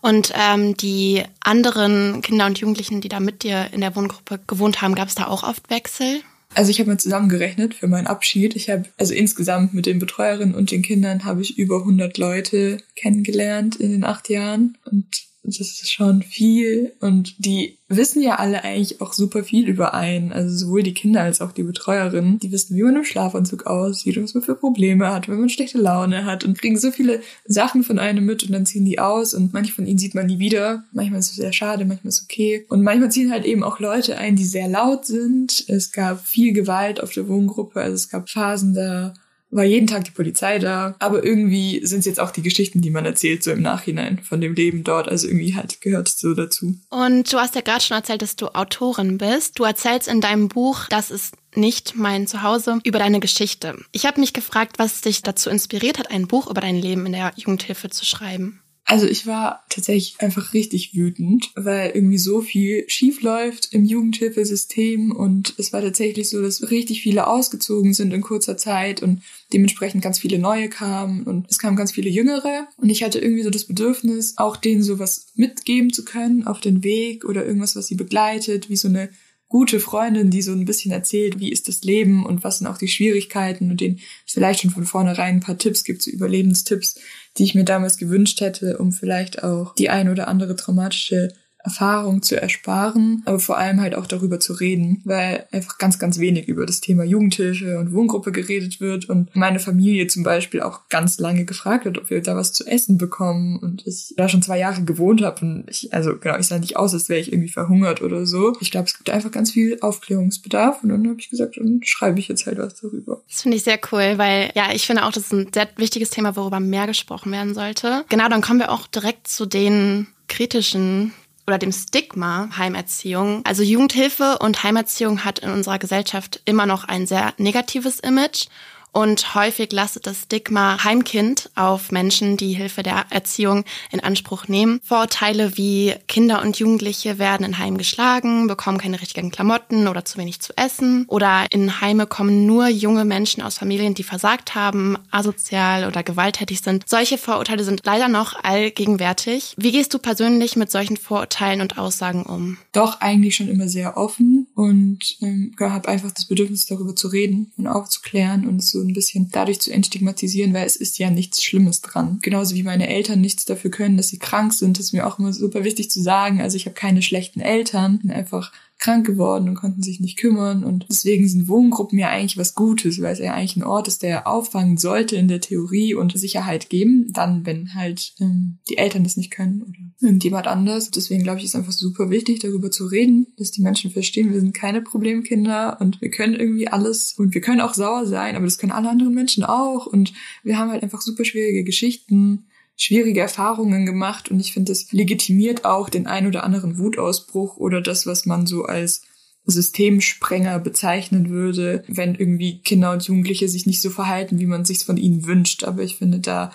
Und 0.01 0.33
ähm, 0.35 0.75
die 0.75 1.23
anderen 1.39 2.21
Kinder 2.21 2.47
und 2.47 2.59
Jugendlichen, 2.59 2.99
die 2.99 3.09
da 3.09 3.19
mit 3.19 3.43
dir 3.43 3.69
in 3.71 3.81
der 3.81 3.95
Wohngruppe 3.95 4.39
gewohnt 4.47 4.81
haben, 4.81 4.95
gab 4.95 5.07
es 5.07 5.15
da 5.15 5.27
auch 5.27 5.43
oft 5.43 5.69
Wechsel? 5.69 6.21
Also 6.55 6.71
ich 6.71 6.79
habe 6.79 6.89
mal 6.89 6.99
zusammengerechnet 6.99 7.73
für 7.73 7.87
meinen 7.87 8.07
Abschied. 8.07 8.55
Ich 8.55 8.69
habe 8.69 8.85
also 8.97 9.13
insgesamt 9.13 9.73
mit 9.73 9.85
den 9.85 9.99
Betreuerinnen 9.99 10.55
und 10.55 10.71
den 10.71 10.81
Kindern 10.81 11.25
habe 11.25 11.41
ich 11.41 11.57
über 11.57 11.79
100 11.79 12.17
Leute 12.17 12.77
kennengelernt 12.95 13.75
in 13.77 13.91
den 13.91 14.03
acht 14.03 14.29
Jahren 14.29 14.77
und 14.85 15.23
das 15.43 15.59
ist 15.59 15.91
schon 15.91 16.21
viel 16.21 16.93
und 17.01 17.35
die 17.45 17.77
wissen 17.89 18.21
ja 18.21 18.35
alle 18.35 18.63
eigentlich 18.63 19.01
auch 19.01 19.13
super 19.13 19.43
viel 19.43 19.67
über 19.67 19.93
einen. 19.93 20.31
Also 20.31 20.55
sowohl 20.55 20.83
die 20.83 20.93
Kinder 20.93 21.21
als 21.21 21.41
auch 21.41 21.51
die 21.51 21.63
Betreuerin. 21.63 22.39
Die 22.39 22.51
wissen, 22.51 22.77
wie 22.77 22.83
man 22.83 22.95
im 22.95 23.03
Schlafanzug 23.03 23.65
aussieht 23.65 24.21
was 24.21 24.33
man 24.33 24.43
für 24.43 24.55
Probleme 24.55 25.11
hat, 25.11 25.27
wenn 25.27 25.39
man 25.39 25.49
schlechte 25.49 25.77
Laune 25.77 26.25
hat 26.25 26.43
und 26.45 26.57
kriegen 26.57 26.77
so 26.77 26.91
viele 26.91 27.21
Sachen 27.45 27.83
von 27.83 27.99
einem 27.99 28.25
mit 28.25 28.43
und 28.43 28.53
dann 28.53 28.65
ziehen 28.65 28.85
die 28.85 28.99
aus 28.99 29.33
und 29.33 29.53
manche 29.53 29.73
von 29.73 29.85
ihnen 29.85 29.97
sieht 29.97 30.15
man 30.15 30.27
nie 30.27 30.39
wieder. 30.39 30.85
Manchmal 30.93 31.19
ist 31.19 31.31
es 31.31 31.35
sehr 31.35 31.53
schade, 31.53 31.85
manchmal 31.85 32.09
ist 32.09 32.19
es 32.19 32.23
okay. 32.23 32.65
Und 32.69 32.83
manchmal 32.83 33.11
ziehen 33.11 33.31
halt 33.31 33.45
eben 33.45 33.63
auch 33.63 33.79
Leute 33.79 34.17
ein, 34.17 34.35
die 34.35 34.45
sehr 34.45 34.69
laut 34.69 35.05
sind. 35.05 35.65
Es 35.67 35.91
gab 35.91 36.25
viel 36.25 36.53
Gewalt 36.53 37.03
auf 37.03 37.11
der 37.11 37.27
Wohngruppe. 37.27 37.81
Also 37.81 37.95
es 37.95 38.09
gab 38.09 38.29
Phasen, 38.29 38.73
da 38.73 39.13
war 39.53 39.63
jeden 39.63 39.87
Tag 39.87 40.03
die 40.05 40.11
Polizei 40.11 40.59
da. 40.59 40.95
Aber 40.99 41.23
irgendwie 41.23 41.85
sind 41.85 41.99
es 41.99 42.05
jetzt 42.05 42.19
auch 42.19 42.31
die 42.31 42.41
Geschichten, 42.41 42.81
die 42.81 42.89
man 42.89 43.05
erzählt, 43.05 43.43
so 43.43 43.51
im 43.51 43.61
Nachhinein 43.61 44.19
von 44.19 44.41
dem 44.41 44.53
Leben 44.53 44.83
dort. 44.83 45.09
Also 45.09 45.27
irgendwie 45.27 45.55
halt 45.55 45.81
gehört 45.81 46.09
so 46.09 46.33
dazu. 46.33 46.75
Und 46.89 47.31
du 47.31 47.37
hast 47.37 47.55
ja 47.55 47.61
gerade 47.61 47.83
schon 47.83 47.97
erzählt, 47.97 48.21
dass 48.21 48.35
du 48.35 48.47
Autorin 48.47 49.17
bist. 49.17 49.59
Du 49.59 49.63
erzählst 49.63 50.07
in 50.07 50.21
deinem 50.21 50.47
Buch, 50.47 50.87
das 50.89 51.11
ist 51.11 51.35
nicht 51.55 51.95
mein 51.95 52.25
Zuhause, 52.27 52.79
über 52.83 52.99
deine 52.99 53.19
Geschichte. 53.19 53.77
Ich 53.91 54.05
habe 54.05 54.19
mich 54.19 54.33
gefragt, 54.33 54.79
was 54.79 55.01
dich 55.01 55.21
dazu 55.21 55.49
inspiriert 55.49 55.99
hat, 55.99 56.09
ein 56.09 56.27
Buch 56.27 56.49
über 56.49 56.61
dein 56.61 56.75
Leben 56.77 57.05
in 57.05 57.11
der 57.13 57.31
Jugendhilfe 57.35 57.89
zu 57.89 58.05
schreiben. 58.05 58.62
Also 58.85 59.07
ich 59.07 59.25
war 59.25 59.63
tatsächlich 59.69 60.15
einfach 60.19 60.53
richtig 60.53 60.93
wütend, 60.93 61.51
weil 61.55 61.91
irgendwie 61.91 62.17
so 62.17 62.41
viel 62.41 62.83
schief 62.87 63.21
läuft 63.21 63.73
im 63.73 63.85
Jugendhilfesystem 63.85 65.11
und 65.11 65.53
es 65.57 65.71
war 65.71 65.81
tatsächlich 65.81 66.29
so, 66.29 66.41
dass 66.41 66.69
richtig 66.69 67.01
viele 67.01 67.27
ausgezogen 67.27 67.93
sind 67.93 68.13
in 68.13 68.21
kurzer 68.21 68.57
Zeit 68.57 69.01
und 69.01 69.21
dementsprechend 69.53 70.03
ganz 70.03 70.19
viele 70.19 70.37
neue 70.37 70.67
kamen 70.67 71.23
und 71.23 71.47
es 71.49 71.59
kamen 71.59 71.77
ganz 71.77 71.93
viele 71.93 72.09
jüngere. 72.09 72.67
Und 72.75 72.89
ich 72.89 73.03
hatte 73.03 73.19
irgendwie 73.19 73.43
so 73.43 73.49
das 73.49 73.63
Bedürfnis, 73.65 74.33
auch 74.37 74.57
denen 74.57 74.83
sowas 74.83 75.27
mitgeben 75.35 75.93
zu 75.93 76.03
können 76.03 76.45
auf 76.45 76.59
den 76.59 76.83
Weg 76.83 77.23
oder 77.23 77.45
irgendwas, 77.45 77.77
was 77.77 77.87
sie 77.87 77.95
begleitet, 77.95 78.69
wie 78.69 78.75
so 78.77 78.89
eine 78.89 79.09
gute 79.53 79.79
Freundin, 79.79 80.31
die 80.31 80.41
so 80.41 80.51
ein 80.51 80.65
bisschen 80.65 80.91
erzählt, 80.91 81.39
wie 81.39 81.51
ist 81.51 81.67
das 81.67 81.83
Leben 81.83 82.25
und 82.25 82.43
was 82.43 82.57
sind 82.57 82.65
auch 82.65 82.79
die 82.79 82.87
Schwierigkeiten 82.87 83.69
und 83.69 83.81
denen 83.81 83.99
vielleicht 84.25 84.61
schon 84.61 84.71
von 84.71 84.83
vornherein 84.83 85.35
ein 85.35 85.41
paar 85.41 85.59
Tipps 85.59 85.83
gibt, 85.83 86.01
so 86.01 86.09
Überlebenstipps, 86.09 86.99
die 87.37 87.43
ich 87.43 87.55
mir 87.55 87.65
damals 87.65 87.97
gewünscht 87.97 88.41
hätte, 88.41 88.77
um 88.77 88.91
vielleicht 88.91 89.43
auch 89.43 89.73
die 89.75 89.89
ein 89.89 90.09
oder 90.09 90.27
andere 90.27 90.55
traumatische 90.55 91.33
Erfahrung 91.63 92.21
zu 92.21 92.39
ersparen, 92.39 93.23
aber 93.25 93.39
vor 93.39 93.57
allem 93.57 93.79
halt 93.79 93.95
auch 93.95 94.05
darüber 94.05 94.39
zu 94.39 94.53
reden, 94.53 95.01
weil 95.05 95.45
einfach 95.51 95.77
ganz, 95.77 95.97
ganz 95.97 96.19
wenig 96.19 96.47
über 96.47 96.65
das 96.65 96.81
Thema 96.81 97.03
Jugendhilfe 97.03 97.79
und 97.79 97.93
Wohngruppe 97.93 98.31
geredet 98.31 98.81
wird 98.81 99.09
und 99.09 99.33
meine 99.35 99.59
Familie 99.59 100.07
zum 100.07 100.23
Beispiel 100.23 100.61
auch 100.61 100.89
ganz 100.89 101.19
lange 101.19 101.45
gefragt 101.45 101.85
hat, 101.85 101.97
ob 101.97 102.09
wir 102.09 102.21
da 102.21 102.35
was 102.35 102.51
zu 102.51 102.67
essen 102.67 102.97
bekommen 102.97 103.59
und 103.59 103.87
ich 103.87 104.13
da 104.17 104.27
schon 104.27 104.41
zwei 104.41 104.59
Jahre 104.59 104.83
gewohnt 104.83 105.21
habe 105.21 105.45
und 105.45 105.65
ich, 105.69 105.93
also 105.93 106.17
genau, 106.17 106.37
ich 106.37 106.47
sah 106.47 106.59
nicht 106.59 106.75
aus, 106.75 106.93
als 106.93 107.07
wäre 107.07 107.19
ich 107.19 107.31
irgendwie 107.31 107.49
verhungert 107.49 108.01
oder 108.01 108.25
so. 108.25 108.53
Ich 108.59 108.71
glaube, 108.71 108.87
es 108.87 108.97
gibt 108.97 109.09
einfach 109.09 109.31
ganz 109.31 109.51
viel 109.51 109.77
Aufklärungsbedarf 109.79 110.83
und 110.83 110.89
dann 110.89 111.07
habe 111.07 111.19
ich 111.19 111.29
gesagt, 111.29 111.57
dann 111.57 111.79
schreibe 111.83 112.19
ich 112.19 112.27
jetzt 112.27 112.45
halt 112.45 112.57
was 112.57 112.75
darüber. 112.81 113.21
Das 113.29 113.41
finde 113.41 113.57
ich 113.57 113.63
sehr 113.63 113.79
cool, 113.91 114.17
weil 114.17 114.51
ja, 114.55 114.73
ich 114.73 114.85
finde 114.85 115.05
auch, 115.05 115.11
das 115.11 115.23
ist 115.23 115.33
ein 115.33 115.47
sehr 115.53 115.69
wichtiges 115.77 116.09
Thema, 116.09 116.35
worüber 116.35 116.59
mehr 116.59 116.87
gesprochen 116.87 117.31
werden 117.31 117.53
sollte. 117.53 118.03
Genau, 118.09 118.27
dann 118.27 118.41
kommen 118.41 118.59
wir 118.59 118.71
auch 118.71 118.87
direkt 118.87 119.27
zu 119.27 119.45
den 119.45 120.07
kritischen 120.27 121.13
oder 121.47 121.57
dem 121.57 121.71
Stigma 121.71 122.49
Heimerziehung. 122.57 123.41
Also 123.43 123.63
Jugendhilfe 123.63 124.37
und 124.39 124.63
Heimerziehung 124.63 125.25
hat 125.25 125.39
in 125.39 125.51
unserer 125.51 125.79
Gesellschaft 125.79 126.41
immer 126.45 126.65
noch 126.65 126.85
ein 126.85 127.05
sehr 127.05 127.33
negatives 127.37 127.99
Image 127.99 128.47
und 128.93 129.33
häufig 129.33 129.71
lastet 129.71 130.07
das 130.07 130.21
Stigma 130.21 130.83
Heimkind 130.83 131.49
auf 131.55 131.91
Menschen, 131.91 132.37
die 132.37 132.53
Hilfe 132.53 132.83
der 132.83 133.07
Erziehung 133.09 133.65
in 133.91 133.99
Anspruch 133.99 134.47
nehmen. 134.47 134.79
Vorurteile 134.83 135.57
wie 135.57 135.95
Kinder 136.07 136.41
und 136.41 136.59
Jugendliche 136.59 137.17
werden 137.17 137.43
in 137.43 137.57
Heimen 137.57 137.79
geschlagen, 137.79 138.47
bekommen 138.47 138.77
keine 138.77 139.01
richtigen 139.01 139.31
Klamotten 139.31 139.87
oder 139.87 140.05
zu 140.05 140.19
wenig 140.19 140.41
zu 140.41 140.55
essen. 140.55 141.05
Oder 141.07 141.47
in 141.49 141.81
Heime 141.81 142.05
kommen 142.05 142.45
nur 142.45 142.67
junge 142.67 143.03
Menschen 143.03 143.41
aus 143.41 143.57
Familien, 143.57 143.95
die 143.95 144.03
versagt 144.03 144.53
haben, 144.53 144.95
asozial 145.09 145.85
oder 145.85 146.03
gewalttätig 146.03 146.61
sind. 146.61 146.87
Solche 146.87 147.17
Vorurteile 147.17 147.63
sind 147.63 147.81
leider 147.85 148.07
noch 148.07 148.43
allgegenwärtig. 148.43 149.55
Wie 149.57 149.71
gehst 149.71 149.93
du 149.93 149.99
persönlich 149.99 150.55
mit 150.55 150.69
solchen 150.69 150.97
Vorurteilen 150.97 151.61
und 151.61 151.79
Aussagen 151.79 152.23
um? 152.23 152.57
Doch 152.71 153.01
eigentlich 153.01 153.35
schon 153.35 153.49
immer 153.49 153.67
sehr 153.67 153.97
offen 153.97 154.42
und 154.55 155.17
ähm, 155.21 155.55
habe 155.59 155.87
einfach 155.87 156.11
das 156.11 156.25
Bedürfnis 156.25 156.65
darüber 156.65 156.95
zu 156.95 157.07
reden 157.07 157.51
und 157.57 157.67
aufzuklären 157.67 158.47
und 158.47 158.63
so 158.63 158.81
ein 158.81 158.93
bisschen 158.93 159.29
dadurch 159.31 159.59
zu 159.59 159.71
entstigmatisieren, 159.71 160.53
weil 160.53 160.65
es 160.65 160.75
ist 160.75 160.99
ja 160.99 161.09
nichts 161.09 161.43
Schlimmes 161.43 161.81
dran. 161.81 162.19
Genauso 162.21 162.55
wie 162.55 162.63
meine 162.63 162.87
Eltern 162.87 163.21
nichts 163.21 163.45
dafür 163.45 163.71
können, 163.71 163.97
dass 163.97 164.09
sie 164.09 164.19
krank 164.19 164.53
sind, 164.53 164.79
ist 164.79 164.93
mir 164.93 165.07
auch 165.07 165.17
immer 165.17 165.33
super 165.33 165.63
wichtig 165.63 165.89
zu 165.89 166.01
sagen. 166.01 166.41
Also 166.41 166.57
ich 166.57 166.65
habe 166.65 166.75
keine 166.75 167.01
schlechten 167.01 167.41
Eltern, 167.41 168.01
einfach 168.09 168.51
krank 168.83 169.05
geworden 169.05 169.47
und 169.47 169.55
konnten 169.55 169.81
sich 169.81 170.01
nicht 170.01 170.17
kümmern. 170.17 170.63
Und 170.63 170.85
deswegen 170.89 171.27
sind 171.27 171.47
Wohngruppen 171.47 171.97
ja 171.97 172.09
eigentlich 172.09 172.37
was 172.37 172.53
Gutes, 172.53 173.01
weil 173.01 173.13
es 173.13 173.19
ja 173.19 173.33
eigentlich 173.33 173.55
ein 173.55 173.63
Ort 173.63 173.87
ist, 173.87 174.03
der 174.03 174.27
auffangen 174.27 174.77
sollte 174.77 175.15
in 175.15 175.29
der 175.29 175.39
Theorie 175.39 175.93
und 175.93 176.17
Sicherheit 176.17 176.69
geben, 176.69 177.07
dann, 177.13 177.45
wenn 177.45 177.73
halt 177.75 178.13
ähm, 178.19 178.59
die 178.69 178.77
Eltern 178.77 179.05
das 179.05 179.15
nicht 179.15 179.31
können 179.31 179.61
oder 179.61 179.79
irgendjemand 180.01 180.47
anders. 180.47 180.91
Deswegen 180.91 181.23
glaube 181.23 181.39
ich, 181.39 181.45
ist 181.45 181.55
einfach 181.55 181.71
super 181.71 182.09
wichtig, 182.09 182.39
darüber 182.39 182.71
zu 182.71 182.85
reden, 182.85 183.27
dass 183.37 183.51
die 183.51 183.61
Menschen 183.61 183.89
verstehen, 183.89 184.33
wir 184.33 184.41
sind 184.41 184.53
keine 184.53 184.81
Problemkinder 184.81 185.77
und 185.79 186.01
wir 186.01 186.09
können 186.09 186.35
irgendwie 186.35 186.67
alles 186.67 187.13
und 187.17 187.33
wir 187.33 187.41
können 187.41 187.61
auch 187.61 187.73
sauer 187.73 188.05
sein, 188.05 188.35
aber 188.35 188.45
das 188.45 188.57
können 188.57 188.73
alle 188.73 188.89
anderen 188.89 189.13
Menschen 189.13 189.45
auch. 189.45 189.85
Und 189.85 190.13
wir 190.43 190.57
haben 190.57 190.71
halt 190.71 190.83
einfach 190.83 191.01
super 191.01 191.23
schwierige 191.23 191.63
Geschichten 191.63 192.47
schwierige 192.75 193.21
Erfahrungen 193.21 193.85
gemacht 193.85 194.29
und 194.31 194.39
ich 194.39 194.53
finde, 194.53 194.71
das 194.71 194.91
legitimiert 194.91 195.65
auch 195.65 195.89
den 195.89 196.07
ein 196.07 196.27
oder 196.27 196.43
anderen 196.43 196.77
Wutausbruch 196.77 197.57
oder 197.57 197.81
das, 197.81 198.05
was 198.05 198.25
man 198.25 198.47
so 198.47 198.63
als 198.63 199.03
Systemsprenger 199.45 200.59
bezeichnen 200.59 201.29
würde, 201.29 201.83
wenn 201.87 202.15
irgendwie 202.15 202.61
Kinder 202.61 202.91
und 202.91 203.03
Jugendliche 203.03 203.49
sich 203.49 203.65
nicht 203.65 203.81
so 203.81 203.89
verhalten, 203.89 204.39
wie 204.39 204.45
man 204.45 204.65
sich 204.65 204.79
von 204.79 204.97
ihnen 204.97 205.25
wünscht. 205.25 205.65
Aber 205.65 205.83
ich 205.83 205.97
finde, 205.97 206.19
da 206.19 206.51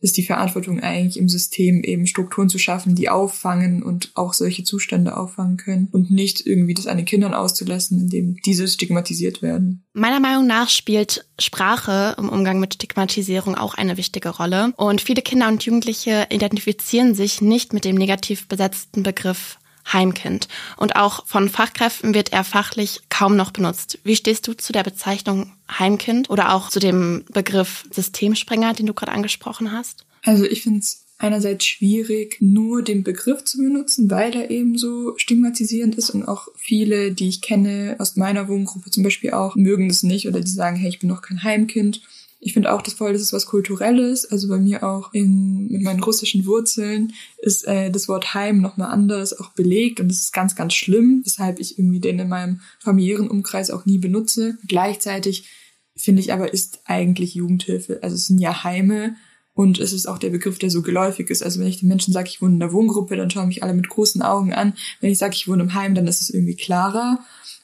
ist 0.00 0.16
die 0.16 0.22
Verantwortung 0.22 0.80
eigentlich 0.80 1.18
im 1.18 1.28
System 1.28 1.82
eben 1.82 2.06
Strukturen 2.06 2.48
zu 2.48 2.58
schaffen, 2.58 2.94
die 2.94 3.08
auffangen 3.08 3.82
und 3.82 4.10
auch 4.14 4.32
solche 4.32 4.64
Zustände 4.64 5.16
auffangen 5.16 5.56
können 5.56 5.88
und 5.92 6.10
nicht 6.10 6.46
irgendwie 6.46 6.74
das 6.74 6.86
an 6.86 6.96
den 6.96 7.06
Kindern 7.06 7.34
auszulassen, 7.34 8.00
indem 8.00 8.36
diese 8.44 8.66
stigmatisiert 8.66 9.42
werden. 9.42 9.84
Meiner 9.92 10.20
Meinung 10.20 10.46
nach 10.46 10.70
spielt 10.70 11.26
Sprache 11.38 12.14
im 12.18 12.28
Umgang 12.28 12.60
mit 12.60 12.74
Stigmatisierung 12.74 13.54
auch 13.54 13.74
eine 13.74 13.96
wichtige 13.96 14.30
Rolle 14.30 14.72
und 14.76 15.00
viele 15.00 15.22
Kinder 15.22 15.48
und 15.48 15.62
Jugendliche 15.62 16.26
identifizieren 16.30 17.14
sich 17.14 17.40
nicht 17.42 17.72
mit 17.72 17.84
dem 17.84 17.96
negativ 17.96 18.48
besetzten 18.48 19.02
Begriff 19.02 19.58
Heimkind. 19.92 20.48
Und 20.76 20.96
auch 20.96 21.26
von 21.26 21.48
Fachkräften 21.48 22.14
wird 22.14 22.32
er 22.32 22.44
fachlich 22.44 23.00
kaum 23.08 23.36
noch 23.36 23.50
benutzt. 23.50 23.98
Wie 24.04 24.16
stehst 24.16 24.46
du 24.46 24.54
zu 24.54 24.72
der 24.72 24.82
Bezeichnung 24.82 25.52
Heimkind 25.70 26.30
oder 26.30 26.54
auch 26.54 26.70
zu 26.70 26.80
dem 26.80 27.24
Begriff 27.32 27.84
Systemsprenger, 27.90 28.74
den 28.74 28.86
du 28.86 28.94
gerade 28.94 29.12
angesprochen 29.12 29.72
hast? 29.72 30.04
Also 30.22 30.44
ich 30.44 30.62
finde 30.62 30.80
es 30.80 31.04
einerseits 31.20 31.66
schwierig, 31.66 32.38
nur 32.40 32.82
den 32.82 33.04
Begriff 33.04 33.44
zu 33.44 33.58
benutzen, 33.58 34.10
weil 34.10 34.34
er 34.34 34.50
eben 34.50 34.78
so 34.78 35.16
stigmatisierend 35.18 35.94
ist 35.96 36.10
und 36.10 36.26
auch 36.26 36.48
viele, 36.56 37.12
die 37.12 37.28
ich 37.28 37.42
kenne 37.42 37.96
aus 37.98 38.16
meiner 38.16 38.48
Wohngruppe 38.48 38.90
zum 38.90 39.02
Beispiel 39.02 39.32
auch, 39.32 39.54
mögen 39.54 39.88
das 39.88 40.02
nicht 40.02 40.26
oder 40.26 40.40
die 40.40 40.50
sagen, 40.50 40.76
hey, 40.76 40.88
ich 40.88 40.98
bin 40.98 41.10
noch 41.10 41.22
kein 41.22 41.42
Heimkind. 41.42 42.00
Ich 42.42 42.54
finde 42.54 42.72
auch 42.72 42.80
das 42.80 42.94
voll, 42.94 43.12
das 43.12 43.20
ist 43.20 43.34
was 43.34 43.44
Kulturelles. 43.44 44.24
Also 44.24 44.48
bei 44.48 44.56
mir 44.56 44.82
auch 44.82 45.12
in, 45.12 45.68
mit 45.68 45.82
meinen 45.82 46.02
russischen 46.02 46.46
Wurzeln 46.46 47.12
ist 47.38 47.66
äh, 47.66 47.90
das 47.90 48.08
Wort 48.08 48.32
Heim 48.32 48.62
nochmal 48.62 48.90
anders 48.90 49.38
auch 49.38 49.50
belegt 49.50 50.00
und 50.00 50.08
das 50.08 50.18
ist 50.18 50.32
ganz, 50.32 50.56
ganz 50.56 50.72
schlimm, 50.72 51.20
weshalb 51.24 51.60
ich 51.60 51.78
irgendwie 51.78 52.00
den 52.00 52.18
in 52.18 52.28
meinem 52.28 52.60
familiären 52.78 53.28
Umkreis 53.28 53.70
auch 53.70 53.84
nie 53.84 53.98
benutze. 53.98 54.56
Gleichzeitig 54.66 55.48
finde 55.96 56.22
ich 56.22 56.32
aber 56.32 56.52
ist 56.52 56.80
eigentlich 56.86 57.34
Jugendhilfe. 57.34 57.98
Also 58.02 58.16
es 58.16 58.26
sind 58.26 58.38
ja 58.38 58.64
Heime 58.64 59.16
und 59.52 59.78
es 59.78 59.92
ist 59.92 60.06
auch 60.06 60.16
der 60.16 60.30
Begriff, 60.30 60.58
der 60.58 60.70
so 60.70 60.80
geläufig 60.80 61.28
ist. 61.28 61.42
Also 61.42 61.60
wenn 61.60 61.66
ich 61.66 61.80
den 61.80 61.88
Menschen 61.88 62.14
sage, 62.14 62.30
ich 62.30 62.40
wohne 62.40 62.54
in 62.56 62.62
einer 62.62 62.72
Wohngruppe, 62.72 63.16
dann 63.16 63.30
schauen 63.30 63.48
mich 63.48 63.62
alle 63.62 63.74
mit 63.74 63.90
großen 63.90 64.22
Augen 64.22 64.54
an. 64.54 64.72
Wenn 65.00 65.10
ich 65.10 65.18
sage, 65.18 65.34
ich 65.34 65.46
wohne 65.46 65.62
im 65.62 65.74
Heim, 65.74 65.94
dann 65.94 66.06
ist 66.06 66.22
es 66.22 66.30
irgendwie 66.30 66.56
klarer. 66.56 67.18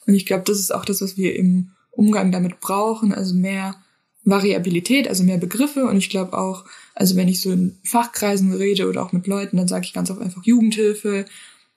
Und 0.06 0.14
ich 0.14 0.26
glaube, 0.26 0.44
das 0.44 0.58
ist 0.58 0.74
auch 0.74 0.84
das, 0.84 1.00
was 1.00 1.16
wir 1.16 1.34
im 1.34 1.70
Umgang 1.90 2.32
damit 2.32 2.60
brauchen. 2.60 3.14
Also 3.14 3.34
mehr 3.34 3.76
Variabilität, 4.26 5.08
also 5.08 5.24
mehr 5.24 5.38
Begriffe. 5.38 5.86
Und 5.86 5.96
ich 5.96 6.10
glaube 6.10 6.36
auch, 6.36 6.64
also 6.94 7.16
wenn 7.16 7.28
ich 7.28 7.40
so 7.40 7.52
in 7.52 7.78
Fachkreisen 7.84 8.52
rede 8.52 8.88
oder 8.88 9.02
auch 9.02 9.12
mit 9.12 9.26
Leuten, 9.26 9.56
dann 9.56 9.68
sage 9.68 9.86
ich 9.86 9.94
ganz 9.94 10.10
oft 10.10 10.20
einfach 10.20 10.44
Jugendhilfe. 10.44 11.24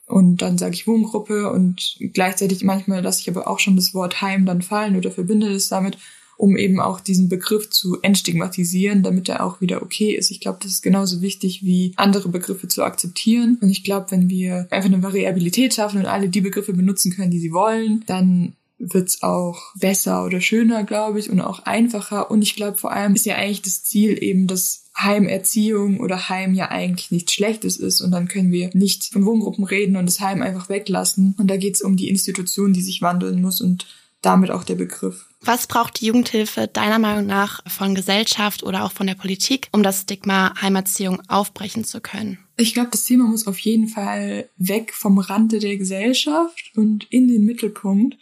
Und 0.08 0.42
dann 0.42 0.58
sage 0.58 0.74
ich 0.74 0.88
Wohngruppe 0.88 1.52
und 1.52 1.98
gleichzeitig 2.14 2.64
manchmal 2.64 3.04
lasse 3.04 3.22
ich 3.22 3.30
aber 3.30 3.48
auch 3.48 3.60
schon 3.60 3.76
das 3.76 3.94
Wort 3.94 4.24
Heim 4.24 4.48
dann 4.48 4.64
fallen 4.64 4.98
oder 4.98 5.12
verbinde 5.12 5.52
es 5.52 5.70
damit, 5.70 6.00
um 6.36 6.58
eben 6.58 6.80
auch 6.80 7.00
diesen 7.00 7.30
Begriff 7.30 7.70
zu 7.70 8.02
entstigmatisieren, 8.02 9.04
damit 9.04 9.30
er 9.30 9.46
auch 9.46 9.62
wieder 9.62 9.84
okay 9.84 10.16
ist. 10.16 10.32
Ich 10.32 10.40
glaube, 10.40 10.58
das 10.64 10.72
ist 10.72 10.82
genauso 10.82 11.22
wichtig 11.22 11.64
wie 11.64 11.94
andere 11.96 12.30
Begriffe 12.30 12.68
zu 12.68 12.82
akzeptieren. 12.82 13.60
Und 13.62 13.70
ich 13.70 13.84
glaube, 13.84 14.08
wenn 14.10 14.30
wir 14.30 14.68
einfach 14.72 14.90
eine 14.90 15.04
Variabilität 15.04 15.76
schaffen 15.76 16.00
und 16.00 16.08
alle 16.08 16.30
die 16.30 16.42
Begriffe 16.42 16.74
benutzen 16.74 17.14
können, 17.14 17.30
die 17.30 17.40
sie 17.40 17.52
wollen, 17.52 18.04
dann 18.08 18.54
wird's 18.80 19.22
auch 19.22 19.76
besser 19.76 20.26
oder 20.26 20.42
schöner, 20.42 20.84
glaube 20.84 21.20
ich, 21.20 21.30
und 21.30 21.42
auch 21.42 21.60
einfacher. 21.60 22.32
Und 22.32 22.42
ich 22.42 22.56
glaube, 22.56 22.78
vor 22.78 22.92
allem 22.92 23.16
ist 23.16 23.26
ja 23.26 23.36
eigentlich 23.36 23.62
das 23.62 23.84
Ziel 23.84 24.22
eben, 24.24 24.48
dass 24.48 24.86
Heimerziehung 24.98 26.00
oder 26.00 26.30
Heim 26.30 26.54
ja 26.54 26.70
eigentlich 26.70 27.12
nichts 27.12 27.34
Schlechtes 27.34 27.78
ist. 27.78 28.02
Und 28.02 28.12
dann 28.12 28.28
können 28.28 28.52
wir 28.52 28.70
nicht 28.74 29.06
von 29.06 29.26
Wohngruppen 29.26 29.66
reden 29.66 29.98
und 29.98 30.06
das 30.06 30.20
Heim 30.20 30.42
einfach 30.42 30.70
weglassen. 30.70 31.36
Und 31.38 31.48
da 31.48 31.58
geht's 31.58 31.82
um 31.82 31.98
die 31.98 32.10
Institution, 32.10 32.74
die 32.74 32.82
sich 32.82 33.02
wandeln 33.02 33.42
muss 33.42 33.62
und 33.62 33.86
damit 34.22 34.52
auch 34.52 34.64
der 34.64 34.76
Begriff. 34.76 35.26
Was 35.42 35.68
braucht 35.68 36.02
die 36.02 36.08
Jugendhilfe 36.08 36.68
deiner 36.68 37.00
Meinung 37.00 37.26
nach 37.26 37.62
von 37.68 37.96
Gesellschaft 37.96 38.64
oder 38.64 38.84
auch 38.84 38.92
von 38.92 39.08
der 39.08 39.16
Politik, 39.16 39.70
um 39.72 39.84
das 39.84 40.02
Stigma 40.02 40.54
Heimerziehung 40.62 41.22
aufbrechen 41.30 41.86
zu 41.86 42.02
können? 42.02 42.40
Ich 42.58 42.74
glaube, 42.74 42.90
das 42.92 43.06
Thema 43.06 43.26
muss 43.26 43.48
auf 43.48 43.58
jeden 43.60 43.88
Fall 43.88 44.50
weg 44.58 44.94
vom 44.94 45.18
Rande 45.18 45.60
der 45.60 45.78
Gesellschaft 45.78 46.72
und 46.76 47.08
in 47.10 47.30
den 47.30 47.46
Mittelpunkt 47.46 48.18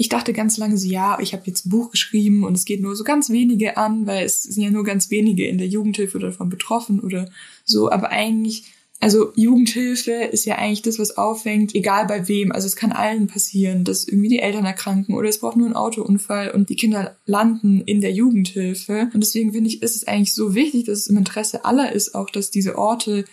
ich 0.00 0.08
dachte 0.08 0.32
ganz 0.32 0.56
lange 0.56 0.78
so, 0.78 0.88
ja, 0.88 1.18
ich 1.20 1.34
habe 1.34 1.42
jetzt 1.44 1.66
ein 1.66 1.68
Buch 1.68 1.90
geschrieben 1.90 2.42
und 2.42 2.56
es 2.56 2.64
geht 2.64 2.80
nur 2.80 2.96
so 2.96 3.04
ganz 3.04 3.28
wenige 3.28 3.76
an, 3.76 4.06
weil 4.06 4.24
es 4.24 4.44
sind 4.44 4.62
ja 4.62 4.70
nur 4.70 4.82
ganz 4.82 5.10
wenige 5.10 5.46
in 5.46 5.58
der 5.58 5.66
Jugendhilfe 5.66 6.18
davon 6.18 6.48
betroffen 6.48 7.00
oder 7.00 7.28
so. 7.66 7.90
Aber 7.90 8.08
eigentlich, 8.08 8.64
also 8.98 9.30
Jugendhilfe 9.36 10.12
ist 10.12 10.46
ja 10.46 10.56
eigentlich 10.56 10.80
das, 10.80 10.98
was 10.98 11.18
auffängt, 11.18 11.74
egal 11.74 12.06
bei 12.06 12.28
wem. 12.28 12.50
Also 12.50 12.66
es 12.66 12.76
kann 12.76 12.92
allen 12.92 13.26
passieren, 13.26 13.84
dass 13.84 14.08
irgendwie 14.08 14.30
die 14.30 14.38
Eltern 14.38 14.64
erkranken 14.64 15.14
oder 15.14 15.28
es 15.28 15.40
braucht 15.40 15.58
nur 15.58 15.66
einen 15.66 15.76
Autounfall 15.76 16.52
und 16.52 16.70
die 16.70 16.76
Kinder 16.76 17.18
landen 17.26 17.82
in 17.82 18.00
der 18.00 18.12
Jugendhilfe. 18.12 19.10
Und 19.12 19.20
deswegen 19.22 19.52
finde 19.52 19.68
ich, 19.68 19.82
ist 19.82 19.96
es 19.96 20.08
eigentlich 20.08 20.32
so 20.32 20.54
wichtig, 20.54 20.84
dass 20.86 21.00
es 21.00 21.08
im 21.08 21.18
Interesse 21.18 21.66
aller 21.66 21.92
ist, 21.92 22.14
auch 22.14 22.30
dass 22.30 22.50
diese 22.50 22.78
Orte 22.78 23.26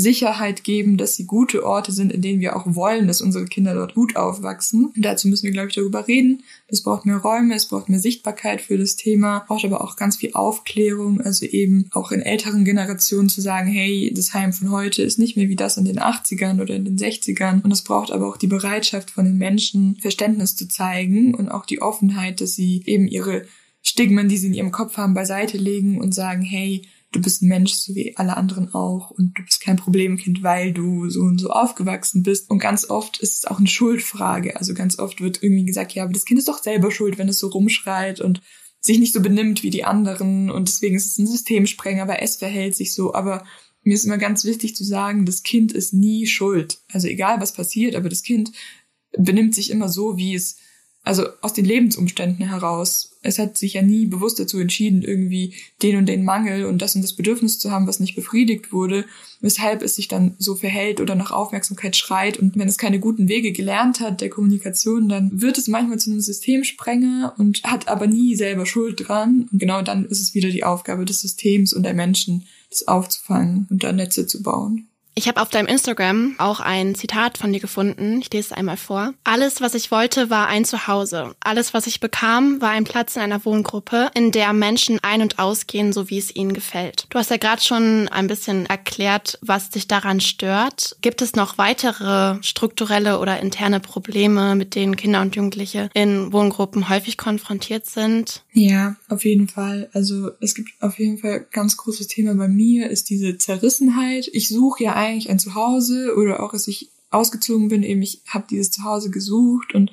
Sicherheit 0.00 0.62
geben, 0.62 0.96
dass 0.96 1.16
sie 1.16 1.26
gute 1.26 1.66
Orte 1.66 1.90
sind, 1.90 2.12
in 2.12 2.22
denen 2.22 2.40
wir 2.40 2.54
auch 2.54 2.76
wollen, 2.76 3.08
dass 3.08 3.20
unsere 3.20 3.46
Kinder 3.46 3.74
dort 3.74 3.94
gut 3.96 4.14
aufwachsen. 4.14 4.92
Und 4.94 5.04
dazu 5.04 5.26
müssen 5.26 5.42
wir, 5.42 5.50
glaube 5.50 5.70
ich, 5.70 5.74
darüber 5.74 6.06
reden. 6.06 6.44
Es 6.68 6.84
braucht 6.84 7.04
mehr 7.04 7.16
Räume, 7.16 7.56
es 7.56 7.66
braucht 7.66 7.88
mehr 7.88 7.98
Sichtbarkeit 7.98 8.60
für 8.60 8.78
das 8.78 8.94
Thema, 8.94 9.44
braucht 9.48 9.64
aber 9.64 9.82
auch 9.82 9.96
ganz 9.96 10.16
viel 10.16 10.34
Aufklärung, 10.34 11.20
also 11.20 11.44
eben 11.46 11.90
auch 11.90 12.12
in 12.12 12.22
älteren 12.22 12.64
Generationen 12.64 13.28
zu 13.28 13.40
sagen, 13.40 13.66
hey, 13.66 14.12
das 14.14 14.34
Heim 14.34 14.52
von 14.52 14.70
heute 14.70 15.02
ist 15.02 15.18
nicht 15.18 15.36
mehr 15.36 15.48
wie 15.48 15.56
das 15.56 15.76
in 15.76 15.84
den 15.84 15.98
80ern 15.98 16.62
oder 16.62 16.76
in 16.76 16.84
den 16.84 16.96
60ern. 16.96 17.64
Und 17.64 17.72
es 17.72 17.82
braucht 17.82 18.12
aber 18.12 18.28
auch 18.28 18.36
die 18.36 18.46
Bereitschaft 18.46 19.10
von 19.10 19.24
den 19.24 19.36
Menschen, 19.36 19.96
Verständnis 20.00 20.54
zu 20.54 20.68
zeigen 20.68 21.34
und 21.34 21.48
auch 21.48 21.66
die 21.66 21.82
Offenheit, 21.82 22.40
dass 22.40 22.54
sie 22.54 22.84
eben 22.86 23.08
ihre 23.08 23.46
Stigmen, 23.82 24.28
die 24.28 24.36
sie 24.36 24.46
in 24.46 24.54
ihrem 24.54 24.70
Kopf 24.70 24.96
haben, 24.96 25.14
beiseite 25.14 25.58
legen 25.58 26.00
und 26.00 26.14
sagen, 26.14 26.42
hey, 26.42 26.82
du 27.12 27.20
bist 27.20 27.42
ein 27.42 27.48
Mensch, 27.48 27.72
so 27.72 27.94
wie 27.94 28.16
alle 28.16 28.36
anderen 28.36 28.74
auch 28.74 29.10
und 29.10 29.38
du 29.38 29.42
bist 29.42 29.60
kein 29.60 29.76
Problemkind, 29.76 30.42
weil 30.42 30.72
du 30.72 31.08
so 31.08 31.20
und 31.20 31.40
so 31.40 31.50
aufgewachsen 31.50 32.22
bist. 32.22 32.50
Und 32.50 32.58
ganz 32.58 32.90
oft 32.90 33.18
ist 33.18 33.38
es 33.38 33.44
auch 33.46 33.58
eine 33.58 33.68
Schuldfrage. 33.68 34.56
Also 34.56 34.74
ganz 34.74 34.98
oft 34.98 35.20
wird 35.20 35.42
irgendwie 35.42 35.64
gesagt, 35.64 35.92
ja, 35.92 36.04
aber 36.04 36.12
das 36.12 36.24
Kind 36.24 36.38
ist 36.38 36.48
doch 36.48 36.62
selber 36.62 36.90
schuld, 36.90 37.18
wenn 37.18 37.28
es 37.28 37.38
so 37.38 37.48
rumschreit 37.48 38.20
und 38.20 38.42
sich 38.80 38.98
nicht 38.98 39.14
so 39.14 39.20
benimmt 39.20 39.62
wie 39.62 39.70
die 39.70 39.84
anderen 39.84 40.50
und 40.50 40.68
deswegen 40.68 40.96
ist 40.96 41.06
es 41.06 41.18
ein 41.18 41.26
Systemsprenger, 41.26 42.06
weil 42.06 42.20
es 42.22 42.36
verhält 42.36 42.76
sich 42.76 42.94
so. 42.94 43.14
Aber 43.14 43.44
mir 43.82 43.94
ist 43.94 44.04
immer 44.04 44.18
ganz 44.18 44.44
wichtig 44.44 44.76
zu 44.76 44.84
sagen, 44.84 45.24
das 45.24 45.42
Kind 45.42 45.72
ist 45.72 45.94
nie 45.94 46.26
schuld. 46.26 46.78
Also 46.92 47.08
egal 47.08 47.40
was 47.40 47.52
passiert, 47.52 47.96
aber 47.96 48.08
das 48.08 48.22
Kind 48.22 48.52
benimmt 49.16 49.54
sich 49.54 49.70
immer 49.70 49.88
so, 49.88 50.16
wie 50.16 50.34
es 50.34 50.58
also 51.08 51.26
aus 51.40 51.54
den 51.54 51.64
Lebensumständen 51.64 52.46
heraus. 52.46 53.16
Es 53.22 53.38
hat 53.38 53.56
sich 53.56 53.72
ja 53.72 53.82
nie 53.82 54.04
bewusst 54.04 54.38
dazu 54.38 54.58
entschieden, 54.58 55.00
irgendwie 55.00 55.54
den 55.82 55.96
und 55.96 56.04
den 56.04 56.22
Mangel 56.22 56.66
und 56.66 56.82
das 56.82 56.94
und 56.96 57.00
das 57.00 57.14
Bedürfnis 57.14 57.58
zu 57.58 57.70
haben, 57.70 57.86
was 57.86 57.98
nicht 57.98 58.14
befriedigt 58.14 58.72
wurde, 58.74 59.06
weshalb 59.40 59.80
es 59.80 59.96
sich 59.96 60.08
dann 60.08 60.36
so 60.38 60.54
verhält 60.54 61.00
oder 61.00 61.14
nach 61.14 61.30
Aufmerksamkeit 61.30 61.96
schreit. 61.96 62.36
Und 62.36 62.58
wenn 62.58 62.68
es 62.68 62.76
keine 62.76 63.00
guten 63.00 63.26
Wege 63.26 63.52
gelernt 63.52 64.00
hat 64.00 64.20
der 64.20 64.28
Kommunikation, 64.28 65.08
dann 65.08 65.40
wird 65.40 65.56
es 65.56 65.66
manchmal 65.66 65.98
zu 65.98 66.10
einem 66.10 66.20
Systemsprenger 66.20 67.32
und 67.38 67.62
hat 67.64 67.88
aber 67.88 68.06
nie 68.06 68.36
selber 68.36 68.66
Schuld 68.66 69.08
dran. 69.08 69.48
Und 69.50 69.58
genau 69.60 69.80
dann 69.80 70.04
ist 70.04 70.20
es 70.20 70.34
wieder 70.34 70.50
die 70.50 70.64
Aufgabe 70.64 71.06
des 71.06 71.22
Systems 71.22 71.72
und 71.72 71.84
der 71.84 71.94
Menschen, 71.94 72.46
das 72.68 72.86
aufzufangen 72.86 73.66
und 73.70 73.82
da 73.82 73.94
Netze 73.94 74.26
zu 74.26 74.42
bauen. 74.42 74.88
Ich 75.18 75.26
habe 75.26 75.42
auf 75.42 75.48
deinem 75.48 75.66
Instagram 75.66 76.36
auch 76.38 76.60
ein 76.60 76.94
Zitat 76.94 77.38
von 77.38 77.52
dir 77.52 77.58
gefunden. 77.58 78.20
Ich 78.20 78.32
lese 78.32 78.50
es 78.50 78.52
einmal 78.52 78.76
vor. 78.76 79.14
Alles, 79.24 79.60
was 79.60 79.74
ich 79.74 79.90
wollte, 79.90 80.30
war 80.30 80.46
ein 80.46 80.64
Zuhause. 80.64 81.34
Alles, 81.40 81.74
was 81.74 81.88
ich 81.88 81.98
bekam, 81.98 82.60
war 82.60 82.70
ein 82.70 82.84
Platz 82.84 83.16
in 83.16 83.22
einer 83.22 83.44
Wohngruppe, 83.44 84.12
in 84.14 84.30
der 84.30 84.52
Menschen 84.52 85.00
ein- 85.02 85.20
und 85.20 85.40
ausgehen, 85.40 85.92
so 85.92 86.08
wie 86.08 86.18
es 86.18 86.36
ihnen 86.36 86.52
gefällt. 86.52 87.06
Du 87.10 87.18
hast 87.18 87.32
ja 87.32 87.36
gerade 87.36 87.60
schon 87.60 88.06
ein 88.06 88.28
bisschen 88.28 88.66
erklärt, 88.66 89.40
was 89.42 89.70
dich 89.70 89.88
daran 89.88 90.20
stört. 90.20 90.96
Gibt 91.00 91.20
es 91.20 91.34
noch 91.34 91.58
weitere 91.58 92.40
strukturelle 92.44 93.18
oder 93.18 93.40
interne 93.40 93.80
Probleme, 93.80 94.54
mit 94.54 94.76
denen 94.76 94.94
Kinder 94.94 95.20
und 95.20 95.34
Jugendliche 95.34 95.90
in 95.94 96.32
Wohngruppen 96.32 96.88
häufig 96.88 97.16
konfrontiert 97.16 97.86
sind? 97.86 98.44
Ja, 98.52 98.94
auf 99.08 99.24
jeden 99.24 99.48
Fall. 99.48 99.90
Also 99.92 100.30
es 100.40 100.54
gibt 100.54 100.70
auf 100.80 101.00
jeden 101.00 101.18
Fall 101.18 101.44
ganz 101.50 101.76
großes 101.76 102.06
Thema 102.06 102.36
bei 102.36 102.46
mir, 102.46 102.88
ist 102.88 103.10
diese 103.10 103.36
Zerrissenheit. 103.36 104.28
Ich 104.32 104.46
suche 104.46 104.84
ja 104.84 105.07
eigentlich 105.08 105.30
ein 105.30 105.38
Zuhause 105.38 106.14
oder 106.16 106.42
auch 106.42 106.52
als 106.52 106.68
ich 106.68 106.90
ausgezogen 107.10 107.68
bin, 107.68 107.82
eben 107.82 108.02
ich 108.02 108.22
habe 108.26 108.46
dieses 108.50 108.70
Zuhause 108.70 109.10
gesucht 109.10 109.74
und 109.74 109.90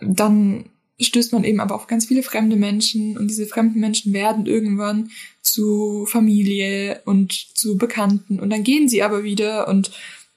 dann 0.00 0.66
stößt 1.00 1.32
man 1.32 1.44
eben 1.44 1.60
aber 1.60 1.74
auf 1.74 1.86
ganz 1.86 2.06
viele 2.06 2.22
fremde 2.22 2.56
Menschen 2.56 3.16
und 3.16 3.28
diese 3.28 3.46
fremden 3.46 3.80
Menschen 3.80 4.12
werden 4.12 4.46
irgendwann 4.46 5.10
zu 5.42 6.06
Familie 6.06 7.02
und 7.04 7.32
zu 7.32 7.76
Bekannten 7.76 8.38
und 8.38 8.50
dann 8.50 8.62
gehen 8.62 8.88
sie 8.88 9.02
aber 9.02 9.24
wieder 9.24 9.68
und 9.68 9.90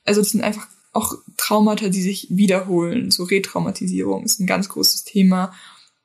also 0.05 0.21
es 0.21 0.31
sind 0.31 0.41
einfach 0.41 0.67
auch 0.93 1.15
Traumata, 1.37 1.89
die 1.89 2.01
sich 2.01 2.27
wiederholen. 2.29 3.11
So 3.11 3.23
Retraumatisierung 3.23 4.23
ist 4.23 4.39
ein 4.39 4.47
ganz 4.47 4.69
großes 4.69 5.03
Thema. 5.03 5.53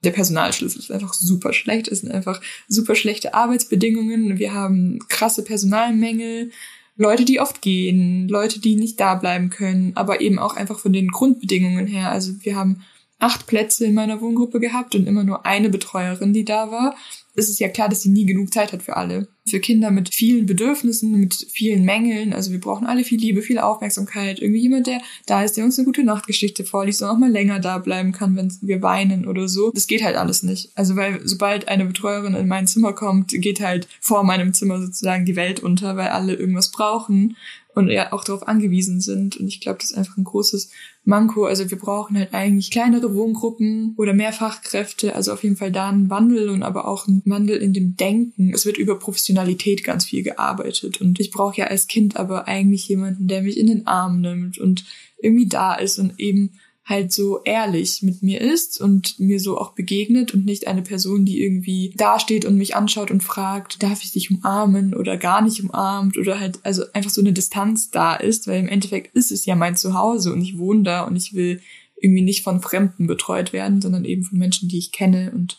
Der 0.03 0.11
Personalschlüssel 0.13 0.81
ist 0.81 0.91
einfach 0.91 1.13
super 1.13 1.53
schlecht. 1.53 1.89
Es 1.89 2.01
sind 2.01 2.11
einfach 2.11 2.41
super 2.69 2.95
schlechte 2.95 3.35
Arbeitsbedingungen. 3.35 4.39
Wir 4.39 4.55
haben 4.55 4.99
krasse 5.09 5.45
Personalmängel. 5.45 6.51
Leute, 6.99 7.25
die 7.25 7.41
oft 7.41 7.63
gehen, 7.63 8.29
Leute, 8.29 8.61
die 8.61 8.77
nicht 8.77 8.99
da 9.01 9.15
bleiben 9.15 9.51
können, 9.51 9.93
aber 9.95 10.21
eben 10.21 10.39
auch 10.39 10.57
einfach 10.57 10.79
von 10.79 10.93
den 10.93 11.09
Grundbedingungen 11.09 11.87
her. 11.87 12.11
Also 12.11 12.33
wir 12.41 12.57
haben 12.57 12.83
acht 13.21 13.47
Plätze 13.47 13.87
in 13.87 13.95
meiner 13.95 14.21
Wohngruppe 14.21 14.61
gehabt 14.61 14.95
und 14.95 15.07
immer 15.07 15.25
nur 15.25 15.47
eine 15.47 15.71
Betreuerin, 15.71 16.33
die 16.33 16.45
da 16.45 16.71
war 16.71 16.97
ist 17.39 17.49
es 17.49 17.59
ja 17.59 17.69
klar, 17.69 17.89
dass 17.89 18.03
sie 18.03 18.11
nie 18.11 18.27
genug 18.27 18.53
Zeit 18.53 18.73
hat 18.73 18.83
für 18.83 18.97
alle. 18.97 19.29
Für 19.47 19.61
Kinder 19.61 19.91
mit 19.91 20.15
vielen 20.15 20.45
Bedürfnissen, 20.45 21.19
mit 21.19 21.47
vielen 21.51 21.85
Mängeln. 21.85 22.33
Also 22.33 22.53
wir 22.53 22.61
brauchen 22.61 22.87
alle 22.87 23.05
viel 23.05 23.19
Liebe, 23.19 23.41
viel 23.41 23.59
Aufmerksamkeit. 23.59 24.41
Irgendwie 24.41 24.61
jemand, 24.61 24.87
der 24.87 25.01
da 25.27 25.43
ist, 25.43 25.57
der 25.57 25.65
uns 25.65 25.79
eine 25.79 25.87
gute 25.87 26.05
Nachtgeschichte 26.05 26.65
vorliest 26.65 27.03
und 27.03 27.09
auch 27.09 27.17
mal 27.17 27.31
länger 27.31 27.61
da 27.61 27.79
bleiben 27.79 28.13
kann, 28.13 28.37
wenn 28.37 28.53
wir 28.61 28.83
weinen 28.83 29.27
oder 29.27 29.49
so. 29.49 29.71
Das 29.71 29.87
geht 29.87 30.05
halt 30.05 30.17
alles 30.17 30.43
nicht. 30.43 30.71
Also 30.75 30.97
weil 30.97 31.21
sobald 31.25 31.69
eine 31.69 31.87
Betreuerin 31.87 32.35
in 32.35 32.49
mein 32.49 32.67
Zimmer 32.67 32.93
kommt, 32.93 33.31
geht 33.31 33.61
halt 33.61 33.89
vor 34.01 34.25
meinem 34.25 34.53
Zimmer 34.53 34.81
sozusagen 34.81 35.25
die 35.25 35.37
Welt 35.37 35.61
unter, 35.61 35.97
weil 35.97 36.09
alle 36.09 36.35
irgendwas 36.35 36.71
brauchen 36.71 37.37
und 37.79 37.91
ja 37.91 38.13
auch 38.13 38.25
darauf 38.25 38.47
angewiesen 38.47 39.01
sind. 39.01 39.37
Und 39.37 39.49
ich 39.49 39.61
glaube, 39.61 39.79
das 39.79 39.93
ist 39.93 39.97
einfach 39.97 40.17
ein 40.17 40.25
großes 40.25 40.71
Manko. 41.09 41.47
Also 41.47 41.71
wir 41.71 41.79
brauchen 41.79 42.19
halt 42.19 42.35
eigentlich 42.35 42.71
kleinere 42.71 43.15
Wohngruppen 43.15 43.95
oder 43.97 44.13
mehr 44.13 44.35
Fachkräfte. 44.35 45.15
Also 45.17 45.33
auf 45.33 45.43
jeden 45.43 45.57
Fall 45.57 45.73
da 45.73 45.89
ein 45.89 46.11
Wandel 46.11 46.51
und 46.51 46.63
aber 46.63 46.87
auch 46.87 47.09
ein 47.09 47.23
Wandel 47.25 47.57
in 47.57 47.73
dem 47.73 47.97
Denken. 47.97 48.53
Es 48.53 48.67
wird 48.67 48.77
über 48.77 48.99
Professionalität 48.99 49.83
ganz 49.85 50.05
viel 50.05 50.23
gearbeitet. 50.23 51.01
Und 51.01 51.19
ich 51.19 51.31
brauche 51.31 51.57
ja 51.57 51.69
als 51.69 51.87
Kind 51.87 52.17
aber 52.17 52.47
eigentlich 52.47 52.87
jemanden, 52.89 53.27
der 53.27 53.43
mich 53.43 53.57
in 53.57 53.69
den 53.69 53.87
Arm 53.87 54.21
nimmt 54.21 54.59
und 54.59 54.85
irgendwie 55.21 55.49
da 55.49 55.75
ist 55.75 55.99
und 55.99 56.21
eben 56.21 56.51
halt 56.89 57.13
so 57.13 57.43
ehrlich 57.45 58.03
mit 58.03 58.23
mir 58.23 58.41
ist 58.41 58.81
und 58.81 59.21
mir 59.21 59.41
so 59.41 59.59
auch 59.59 59.73
begegnet 59.73 60.33
und 60.33 60.47
nicht 60.47 60.67
eine 60.67 60.81
Person, 60.81 61.27
die 61.27 61.43
irgendwie 61.43 61.93
dasteht 61.97 62.47
und 62.47 62.57
mich 62.57 62.77
anschaut 62.77 63.11
und 63.11 63.23
fragt, 63.23 63.83
darf 63.83 64.03
ich 64.03 64.13
dich 64.13 64.31
umarmen 64.31 64.95
oder 64.95 65.19
gar 65.19 65.43
nicht 65.43 65.63
umarmt 65.63 66.17
oder 66.17 66.41
halt 66.41 66.61
also 66.63 66.85
einfach 66.95 67.11
so 67.11 67.21
eine 67.21 67.35
Distanz 67.35 67.91
da 67.91 68.15
ist, 68.15 68.49
weil 68.49 68.61
im 68.61 68.69
Endeffekt 68.69 69.15
ist 69.15 69.31
es 69.31 69.45
ja 69.45 69.55
mein 69.55 69.77
Zuhause 69.77 70.33
und 70.33 70.41
ich 70.41 70.57
wohne 70.57 70.83
da 70.83 71.03
und 71.03 71.15
ich 71.15 71.35
will 71.35 71.61
irgendwie 72.01 72.23
nicht 72.23 72.43
von 72.43 72.63
Fremden 72.63 73.07
betreut 73.07 73.53
werden, 73.53 73.83
sondern 73.83 74.07
eben 74.07 74.23
von 74.23 74.39
Menschen, 74.39 74.71
die 74.71 74.79
ich 74.79 74.91
kenne 74.91 75.33
und 75.35 75.59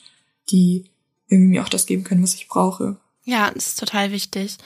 die 0.49 0.85
irgendwie 1.27 1.49
mir 1.49 1.63
auch 1.63 1.69
das 1.69 1.85
geben 1.85 2.03
können, 2.03 2.23
was 2.23 2.33
ich 2.33 2.47
brauche. 2.47 2.97
Ja, 3.23 3.51
das 3.51 3.67
ist 3.67 3.79
total 3.79 4.11
wichtig. 4.11 4.57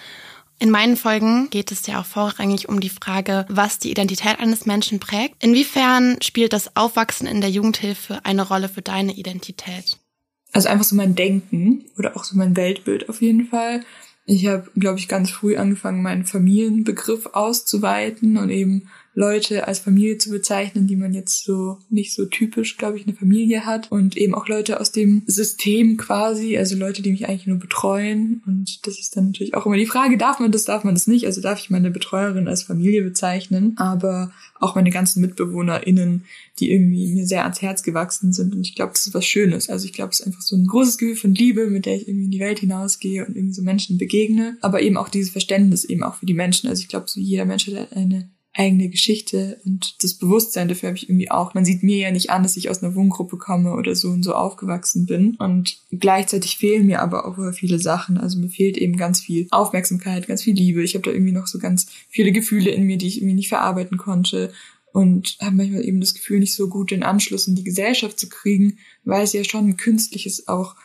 In 0.59 0.69
meinen 0.69 0.95
Folgen 0.95 1.49
geht 1.49 1.71
es 1.71 1.85
ja 1.87 1.99
auch 1.99 2.05
vorrangig 2.05 2.69
um 2.69 2.79
die 2.79 2.89
Frage, 2.89 3.45
was 3.49 3.79
die 3.79 3.91
Identität 3.91 4.39
eines 4.39 4.65
Menschen 4.65 4.99
prägt. 4.99 5.43
Inwiefern 5.43 6.17
spielt 6.21 6.53
das 6.53 6.75
Aufwachsen 6.75 7.27
in 7.27 7.41
der 7.41 7.49
Jugendhilfe 7.49 8.23
eine 8.23 8.47
Rolle 8.47 8.69
für 8.69 8.81
deine 8.81 9.13
Identität? 9.13 9.97
Also 10.53 10.69
einfach 10.69 10.85
so 10.85 10.95
mein 10.95 11.15
Denken 11.15 11.85
oder 11.97 12.15
auch 12.15 12.23
so 12.23 12.37
mein 12.37 12.55
Weltbild 12.55 13.09
auf 13.09 13.21
jeden 13.21 13.47
Fall. 13.47 13.83
Ich 14.25 14.47
habe, 14.47 14.69
glaube 14.77 14.99
ich, 14.99 15.07
ganz 15.07 15.31
früh 15.31 15.57
angefangen, 15.57 16.01
meinen 16.01 16.25
Familienbegriff 16.25 17.25
auszuweiten 17.33 18.37
und 18.37 18.49
eben 18.49 18.89
Leute 19.15 19.67
als 19.67 19.79
Familie 19.79 20.17
zu 20.17 20.31
bezeichnen, 20.31 20.87
die 20.87 20.95
man 20.95 21.13
jetzt 21.13 21.43
so 21.43 21.77
nicht 21.89 22.13
so 22.13 22.25
typisch, 22.25 22.77
glaube 22.77 22.97
ich, 22.97 23.05
eine 23.05 23.15
Familie 23.15 23.65
hat. 23.65 23.91
Und 23.91 24.17
eben 24.17 24.33
auch 24.33 24.47
Leute 24.47 24.79
aus 24.79 24.91
dem 24.91 25.23
System 25.27 25.97
quasi, 25.97 26.57
also 26.57 26.75
Leute, 26.75 27.01
die 27.01 27.11
mich 27.11 27.27
eigentlich 27.27 27.47
nur 27.47 27.59
betreuen. 27.59 28.41
Und 28.47 28.85
das 28.87 28.99
ist 28.99 29.15
dann 29.15 29.27
natürlich 29.27 29.53
auch 29.53 29.65
immer 29.65 29.77
die 29.77 29.85
Frage, 29.85 30.17
darf 30.17 30.39
man 30.39 30.51
das, 30.51 30.65
darf 30.65 30.83
man 30.83 30.95
das 30.95 31.07
nicht, 31.07 31.25
also 31.25 31.41
darf 31.41 31.59
ich 31.59 31.69
meine 31.69 31.91
Betreuerin 31.91 32.47
als 32.47 32.63
Familie 32.63 33.03
bezeichnen, 33.03 33.73
aber 33.77 34.31
auch 34.59 34.75
meine 34.75 34.89
ganzen 34.89 35.21
MitbewohnerInnen, 35.21 36.23
die 36.59 36.71
irgendwie 36.71 37.13
mir 37.13 37.27
sehr 37.27 37.43
ans 37.43 37.61
Herz 37.61 37.83
gewachsen 37.83 38.33
sind. 38.33 38.55
Und 38.55 38.65
ich 38.65 38.75
glaube, 38.75 38.93
das 38.93 39.07
ist 39.07 39.13
was 39.13 39.25
Schönes, 39.25 39.69
also 39.69 39.85
ich 39.85 39.93
glaube, 39.93 40.11
es 40.11 40.21
ist 40.21 40.25
einfach 40.25 40.41
so 40.41 40.55
ein 40.55 40.65
großes 40.65 40.97
Gefühl 40.97 41.15
von 41.15 41.35
Liebe, 41.35 41.67
mit 41.67 41.85
der 41.85 41.95
ich 41.95 42.07
irgendwie 42.07 42.25
in 42.25 42.31
die 42.31 42.39
Welt 42.39 42.59
hinausgehe 42.59 43.25
und 43.25 43.35
irgendwie 43.35 43.53
so 43.53 43.61
Menschen 43.61 43.97
begegne, 43.97 44.57
aber 44.61 44.81
eben 44.81 44.97
auch 44.97 45.09
dieses 45.09 45.31
Verständnis 45.31 45.83
eben 45.83 46.03
auch 46.03 46.15
für 46.15 46.25
die 46.25 46.33
Menschen, 46.33 46.69
also 46.69 46.81
ich 46.81 46.87
glaube, 46.87 47.05
so 47.07 47.19
jeder 47.19 47.45
Mensch 47.45 47.67
hat 47.67 47.93
eine 47.93 48.29
eigene 48.55 48.89
Geschichte 48.89 49.59
und 49.65 50.03
das 50.03 50.13
Bewusstsein 50.13 50.67
dafür 50.67 50.89
habe 50.89 50.97
ich 50.97 51.09
irgendwie 51.09 51.31
auch. 51.31 51.55
Man 51.55 51.65
sieht 51.65 51.81
mir 51.81 51.97
ja 51.97 52.11
nicht 52.11 52.29
an, 52.29 52.43
dass 52.43 52.55
ich 52.55 52.69
aus 52.69 52.83
einer 52.83 52.93
Wohngruppe 52.93 53.37
komme 53.37 53.73
oder 53.73 53.95
so 53.95 54.09
und 54.09 54.21
so 54.21 54.35
aufgewachsen 54.35 55.07
bin. 55.07 55.35
Und 55.37 55.79
gleichzeitig 55.91 56.57
fehlen 56.57 56.85
mir 56.85 57.01
aber 57.01 57.25
auch 57.25 57.53
viele 57.53 57.79
Sachen. 57.79 58.17
Also 58.17 58.37
mir 58.37 58.49
fehlt 58.49 58.77
eben 58.77 58.95
ganz 58.95 59.21
viel 59.21 59.47
Aufmerksamkeit, 59.49 60.27
ganz 60.27 60.43
viel 60.43 60.53
Liebe. 60.55 60.83
Ich 60.83 60.93
habe 60.93 61.03
da 61.03 61.11
irgendwie 61.11 61.31
noch 61.31 61.47
so 61.47 61.57
ganz 61.57 61.87
viele 62.09 62.31
Gefühle 62.31 62.69
in 62.69 62.83
mir, 62.83 62.97
die 62.97 63.07
ich 63.07 63.17
irgendwie 63.17 63.33
nicht 63.33 63.49
verarbeiten 63.49 63.97
konnte. 63.97 64.53
Und 64.91 65.37
habe 65.41 65.55
manchmal 65.55 65.83
eben 65.83 65.99
das 65.99 66.13
Gefühl, 66.13 66.39
nicht 66.39 66.53
so 66.53 66.69
gut 66.69 66.91
den 66.91 67.01
Anschluss 67.01 67.47
in 67.47 67.55
die 67.55 67.63
Gesellschaft 67.63 68.19
zu 68.19 68.29
kriegen, 68.29 68.77
weil 69.03 69.23
es 69.23 69.33
ja 69.33 69.43
schon 69.43 69.69
ein 69.69 69.77
künstliches 69.77 70.47
auch 70.47 70.75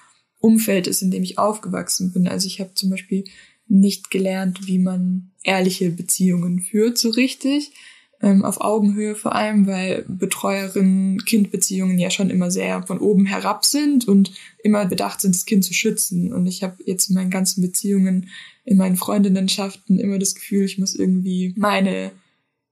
Umfeld 0.40 0.86
ist, 0.86 1.02
in 1.02 1.10
dem 1.10 1.22
ich 1.22 1.38
aufgewachsen 1.38 2.14
bin. 2.14 2.28
Also 2.28 2.46
ich 2.46 2.60
habe 2.60 2.72
zum 2.72 2.88
Beispiel 2.88 3.24
nicht 3.68 4.10
gelernt, 4.10 4.66
wie 4.66 4.78
man 4.78 5.30
ehrliche 5.42 5.90
Beziehungen 5.90 6.60
führt, 6.60 6.98
so 6.98 7.10
richtig. 7.10 7.72
Ähm, 8.20 8.44
auf 8.44 8.60
Augenhöhe 8.60 9.14
vor 9.14 9.34
allem, 9.34 9.68
weil 9.68 10.04
Betreuerinnen-Kind-Beziehungen 10.08 11.98
ja 12.00 12.10
schon 12.10 12.30
immer 12.30 12.50
sehr 12.50 12.82
von 12.82 12.98
oben 12.98 13.26
herab 13.26 13.64
sind 13.64 14.08
und 14.08 14.32
immer 14.64 14.86
bedacht 14.86 15.20
sind, 15.20 15.36
das 15.36 15.46
Kind 15.46 15.64
zu 15.64 15.72
schützen. 15.72 16.32
Und 16.32 16.46
ich 16.46 16.64
habe 16.64 16.76
jetzt 16.84 17.10
in 17.10 17.14
meinen 17.14 17.30
ganzen 17.30 17.62
Beziehungen, 17.62 18.28
in 18.64 18.76
meinen 18.76 18.96
Freundinnenschaften 18.96 20.00
immer 20.00 20.18
das 20.18 20.34
Gefühl, 20.34 20.64
ich 20.64 20.78
muss 20.78 20.96
irgendwie 20.96 21.54
meine 21.56 22.10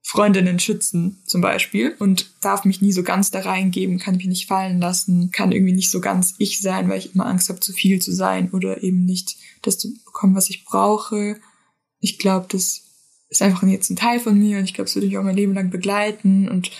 Freundinnen 0.09 0.57
schützen 0.57 1.21
zum 1.25 1.41
Beispiel 1.41 1.93
und 1.99 2.31
darf 2.39 2.63
mich 2.63 2.81
nie 2.81 2.93
so 2.93 3.03
ganz 3.03 3.29
da 3.29 3.41
reingeben, 3.41 3.99
kann 3.99 4.15
mich 4.15 4.27
nicht 4.27 4.47
fallen 4.47 4.79
lassen, 4.79 5.31
kann 5.31 5.51
irgendwie 5.51 5.73
nicht 5.73 5.91
so 5.91 5.99
ganz 5.99 6.35
ich 6.37 6.61
sein, 6.61 6.87
weil 6.87 6.99
ich 6.99 7.13
immer 7.13 7.25
Angst 7.25 7.49
habe, 7.49 7.59
zu 7.59 7.73
viel 7.73 8.01
zu 8.01 8.13
sein 8.13 8.49
oder 8.51 8.81
eben 8.83 9.03
nicht 9.03 9.35
das 9.63 9.77
zu 9.77 9.93
bekommen, 10.05 10.33
was 10.33 10.49
ich 10.49 10.63
brauche. 10.63 11.41
Ich 11.99 12.19
glaube, 12.19 12.45
das 12.49 12.83
ist 13.27 13.41
einfach 13.41 13.67
jetzt 13.67 13.89
ein 13.89 13.97
Teil 13.97 14.21
von 14.21 14.39
mir 14.39 14.59
und 14.59 14.63
ich 14.63 14.73
glaube, 14.73 14.87
es 14.87 14.95
würde 14.95 15.07
mich 15.07 15.17
auch 15.17 15.23
mein 15.23 15.35
Leben 15.35 15.53
lang 15.53 15.71
begleiten 15.71 16.47
und 16.47 16.71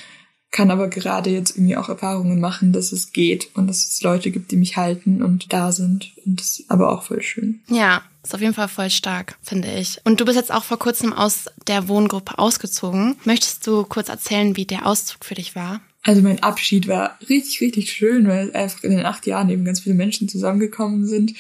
kann 0.52 0.72
aber 0.72 0.88
gerade 0.88 1.30
jetzt 1.30 1.58
irgendwie 1.58 1.76
auch 1.76 1.90
Erfahrungen 1.90 2.40
machen, 2.40 2.72
dass 2.72 2.94
es 2.94 3.12
geht 3.12 3.50
und 3.56 3.68
dass 3.68 3.86
es 3.86 4.02
Leute 4.04 4.32
gibt, 4.32 4.52
die 4.52 4.56
mich 4.56 4.78
halten 4.78 5.22
und 5.22 5.52
da 5.52 5.74
sind. 5.74 6.14
Und 6.26 6.40
das 6.40 6.60
ist 6.60 6.72
aber 6.72 6.94
auch 6.94 7.04
voll 7.04 7.22
schön. 7.22 7.60
Ja, 7.68 8.04
ist 8.28 8.36
auf 8.36 8.42
jeden 8.42 8.54
Fall 8.54 8.68
voll 8.68 8.90
stark, 8.90 9.38
finde 9.42 9.72
ich. 9.74 10.00
Und 10.04 10.20
du 10.20 10.26
bist 10.26 10.36
jetzt 10.38 10.54
auch 10.54 10.64
vor 10.64 10.78
kurzem 10.78 11.14
aus 11.14 11.46
der 11.68 11.88
Wohngruppe 11.88 12.38
ausgezogen. 12.38 13.16
Möchtest 13.24 13.66
du 13.66 13.84
kurz 13.84 14.10
erzählen, 14.10 14.58
wie 14.58 14.66
der 14.66 14.86
Auszug 14.86 15.24
für 15.24 15.36
dich 15.36 15.56
war? 15.56 15.80
Also 16.04 16.22
mein 16.22 16.44
Abschied 16.44 16.88
war 16.88 17.18
richtig, 17.30 17.62
richtig 17.62 17.92
schön, 17.92 18.28
weil 18.28 18.54
einfach 18.54 18.84
in 18.84 18.92
den 18.92 19.06
acht 19.06 19.26
Jahren 19.28 19.50
eben 19.50 19.66
ganz 19.66 19.80
viele 19.82 19.96
Menschen 19.96 20.28
zusammengekommen 20.28 21.06
sind. 21.06 21.34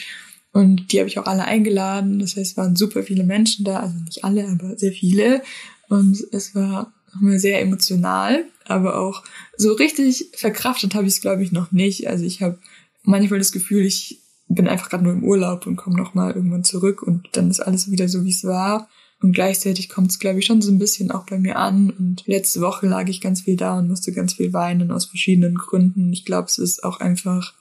Und 0.54 0.91
die 0.91 1.00
habe 1.00 1.10
ich 1.10 1.19
auch 1.19 1.26
alle 1.26 1.43
eingeladen. 1.43 2.19
Das 2.19 2.38
heißt, 2.38 2.52
es 2.52 2.58
waren 2.58 2.76
super 2.76 3.04
viele 3.04 3.23
Menschen 3.23 3.65
da, 3.65 3.82
also 3.82 3.95
nicht 4.06 4.23
alle, 4.23 4.47
aber 4.47 4.78
sehr 4.78 4.93
viele. 4.93 5.41
Und 5.89 6.23
es 6.32 6.56
war 6.56 6.93
nochmal 7.13 7.39
sehr 7.39 7.62
emotional, 7.62 8.45
aber 8.65 8.97
auch 8.97 9.23
so 9.58 9.73
richtig 9.73 10.30
verkraftet 10.36 10.95
habe 10.95 11.06
ich 11.06 11.13
es, 11.13 11.21
glaube 11.21 11.43
ich, 11.43 11.52
noch 11.52 11.71
nicht. 11.71 12.08
Also 12.08 12.23
ich 12.23 12.41
habe 12.41 12.58
manchmal 13.04 13.39
das 13.39 13.52
Gefühl, 13.52 13.86
ich 13.86 14.19
bin 14.48 14.68
einfach 14.68 14.90
gerade 14.90 15.04
nur 15.04 15.14
im 15.14 15.24
Urlaub 15.24 15.68
und 15.68 15.76
komme 15.76 15.98
nochmal 15.98 16.34
irgendwann 16.34 16.64
zurück 16.64 17.02
und 17.04 17.28
dann 17.34 17.50
ist 17.50 17.60
alles 17.60 17.92
wieder 17.92 18.08
so, 18.08 18.24
wie 18.24 18.32
es 18.32 18.44
war. 18.44 18.88
Und 19.20 19.34
gleichzeitig 19.34 19.90
kommt 19.90 20.12
es, 20.12 20.20
glaube 20.20 20.40
ich, 20.40 20.46
schon 20.46 20.62
so 20.62 20.72
ein 20.72 20.78
bisschen 20.78 21.10
auch 21.12 21.26
bei 21.26 21.40
mir 21.40 21.58
an. 21.58 21.90
Und 21.90 22.24
letzte 22.28 22.62
Woche 22.62 22.86
lag 22.86 23.08
ich 23.08 23.20
ganz 23.20 23.42
viel 23.42 23.58
da 23.58 23.80
und 23.80 23.88
musste 23.88 24.12
ganz 24.12 24.34
viel 24.34 24.54
weinen 24.54 24.92
aus 24.92 25.06
verschiedenen 25.06 25.56
Gründen. 25.56 26.14
Ich 26.14 26.24
glaube, 26.24 26.48
es 26.48 26.60
ist 26.60 26.84
auch 26.84 27.00
einfach 27.00 27.56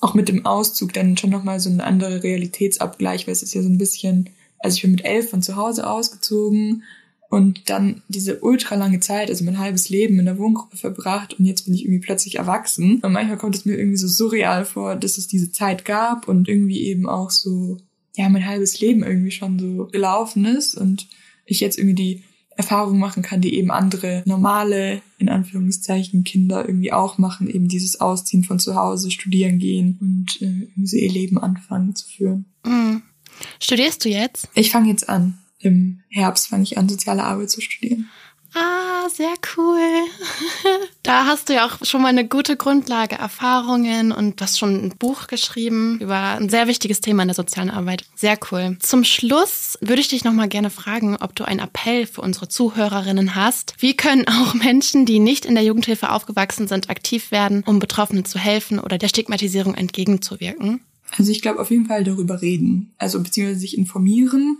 auch 0.00 0.14
mit 0.14 0.28
dem 0.28 0.46
Auszug 0.46 0.92
dann 0.92 1.16
schon 1.16 1.30
nochmal 1.30 1.58
so 1.58 1.70
ein 1.70 1.80
anderer 1.80 2.22
Realitätsabgleich, 2.22 3.26
weil 3.26 3.32
es 3.32 3.42
ist 3.42 3.54
ja 3.54 3.62
so 3.62 3.68
ein 3.68 3.78
bisschen, 3.78 4.30
also 4.60 4.76
ich 4.76 4.82
bin 4.82 4.92
mit 4.92 5.04
elf 5.04 5.30
von 5.30 5.42
zu 5.42 5.56
Hause 5.56 5.88
ausgezogen 5.88 6.84
und 7.30 7.68
dann 7.68 8.02
diese 8.08 8.40
ultra 8.40 8.74
lange 8.74 9.00
Zeit, 9.00 9.28
also 9.28 9.44
mein 9.44 9.58
halbes 9.58 9.90
Leben 9.90 10.18
in 10.18 10.24
der 10.24 10.38
Wohngruppe 10.38 10.78
verbracht 10.78 11.38
und 11.38 11.44
jetzt 11.44 11.66
bin 11.66 11.74
ich 11.74 11.84
irgendwie 11.84 12.00
plötzlich 12.00 12.36
erwachsen. 12.36 13.00
Und 13.02 13.12
manchmal 13.12 13.36
kommt 13.36 13.54
es 13.54 13.66
mir 13.66 13.76
irgendwie 13.76 13.98
so 13.98 14.08
surreal 14.08 14.64
vor, 14.64 14.96
dass 14.96 15.18
es 15.18 15.26
diese 15.26 15.52
Zeit 15.52 15.84
gab 15.84 16.26
und 16.26 16.48
irgendwie 16.48 16.82
eben 16.84 17.06
auch 17.06 17.30
so, 17.30 17.76
ja, 18.16 18.28
mein 18.30 18.46
halbes 18.46 18.80
Leben 18.80 19.02
irgendwie 19.02 19.30
schon 19.30 19.58
so 19.58 19.88
gelaufen 19.92 20.46
ist 20.46 20.74
und 20.74 21.06
ich 21.44 21.60
jetzt 21.60 21.78
irgendwie 21.78 21.94
die 21.94 22.22
Erfahrung 22.56 22.98
machen 22.98 23.22
kann, 23.22 23.40
die 23.42 23.54
eben 23.54 23.70
andere 23.70 24.22
normale, 24.24 25.02
in 25.18 25.28
Anführungszeichen, 25.28 26.24
Kinder 26.24 26.66
irgendwie 26.66 26.92
auch 26.92 27.18
machen, 27.18 27.48
eben 27.48 27.68
dieses 27.68 28.00
Ausziehen 28.00 28.42
von 28.42 28.58
zu 28.58 28.74
Hause, 28.74 29.10
studieren 29.10 29.58
gehen 29.58 29.98
und 30.00 30.42
äh, 30.42 30.66
irgendwie 30.74 30.98
ihr 30.98 31.12
Leben 31.12 31.38
anfangen 31.38 31.94
zu 31.94 32.08
führen. 32.08 32.46
Mhm. 32.64 33.02
Studierst 33.60 34.04
du 34.04 34.08
jetzt? 34.08 34.48
Ich 34.54 34.70
fange 34.70 34.88
jetzt 34.88 35.08
an 35.08 35.37
im 35.58 36.00
Herbst 36.08 36.48
fange 36.48 36.62
ich 36.62 36.78
an, 36.78 36.88
soziale 36.88 37.24
Arbeit 37.24 37.50
zu 37.50 37.60
studieren. 37.60 38.08
Ah, 38.54 39.08
sehr 39.10 39.34
cool. 39.56 39.78
da 41.02 41.26
hast 41.26 41.48
du 41.48 41.54
ja 41.54 41.66
auch 41.66 41.84
schon 41.84 42.00
mal 42.00 42.08
eine 42.08 42.26
gute 42.26 42.56
Grundlage, 42.56 43.16
Erfahrungen 43.16 44.10
und 44.10 44.40
hast 44.40 44.58
schon 44.58 44.86
ein 44.86 44.96
Buch 44.98 45.26
geschrieben 45.26 45.98
über 46.00 46.16
ein 46.16 46.48
sehr 46.48 46.66
wichtiges 46.66 47.00
Thema 47.00 47.22
in 47.22 47.28
der 47.28 47.34
sozialen 47.34 47.68
Arbeit. 47.68 48.04
Sehr 48.16 48.38
cool. 48.50 48.78
Zum 48.80 49.04
Schluss 49.04 49.78
würde 49.82 50.00
ich 50.00 50.08
dich 50.08 50.24
noch 50.24 50.32
mal 50.32 50.48
gerne 50.48 50.70
fragen, 50.70 51.16
ob 51.16 51.34
du 51.34 51.44
einen 51.44 51.60
Appell 51.60 52.06
für 52.06 52.22
unsere 52.22 52.48
Zuhörerinnen 52.48 53.34
hast. 53.34 53.74
Wie 53.78 53.94
können 53.94 54.26
auch 54.26 54.54
Menschen, 54.54 55.04
die 55.04 55.18
nicht 55.18 55.44
in 55.44 55.54
der 55.54 55.64
Jugendhilfe 55.64 56.10
aufgewachsen 56.10 56.68
sind, 56.68 56.88
aktiv 56.88 57.30
werden, 57.30 57.62
um 57.66 57.78
Betroffenen 57.78 58.24
zu 58.24 58.38
helfen 58.38 58.78
oder 58.78 58.96
der 58.96 59.08
Stigmatisierung 59.08 59.74
entgegenzuwirken? 59.74 60.80
Also 61.16 61.30
ich 61.30 61.42
glaube 61.42 61.60
auf 61.60 61.70
jeden 61.70 61.86
Fall 61.86 62.04
darüber 62.04 62.42
reden, 62.42 62.92
also 62.98 63.22
beziehungsweise 63.22 63.60
sich 63.60 63.78
informieren, 63.78 64.58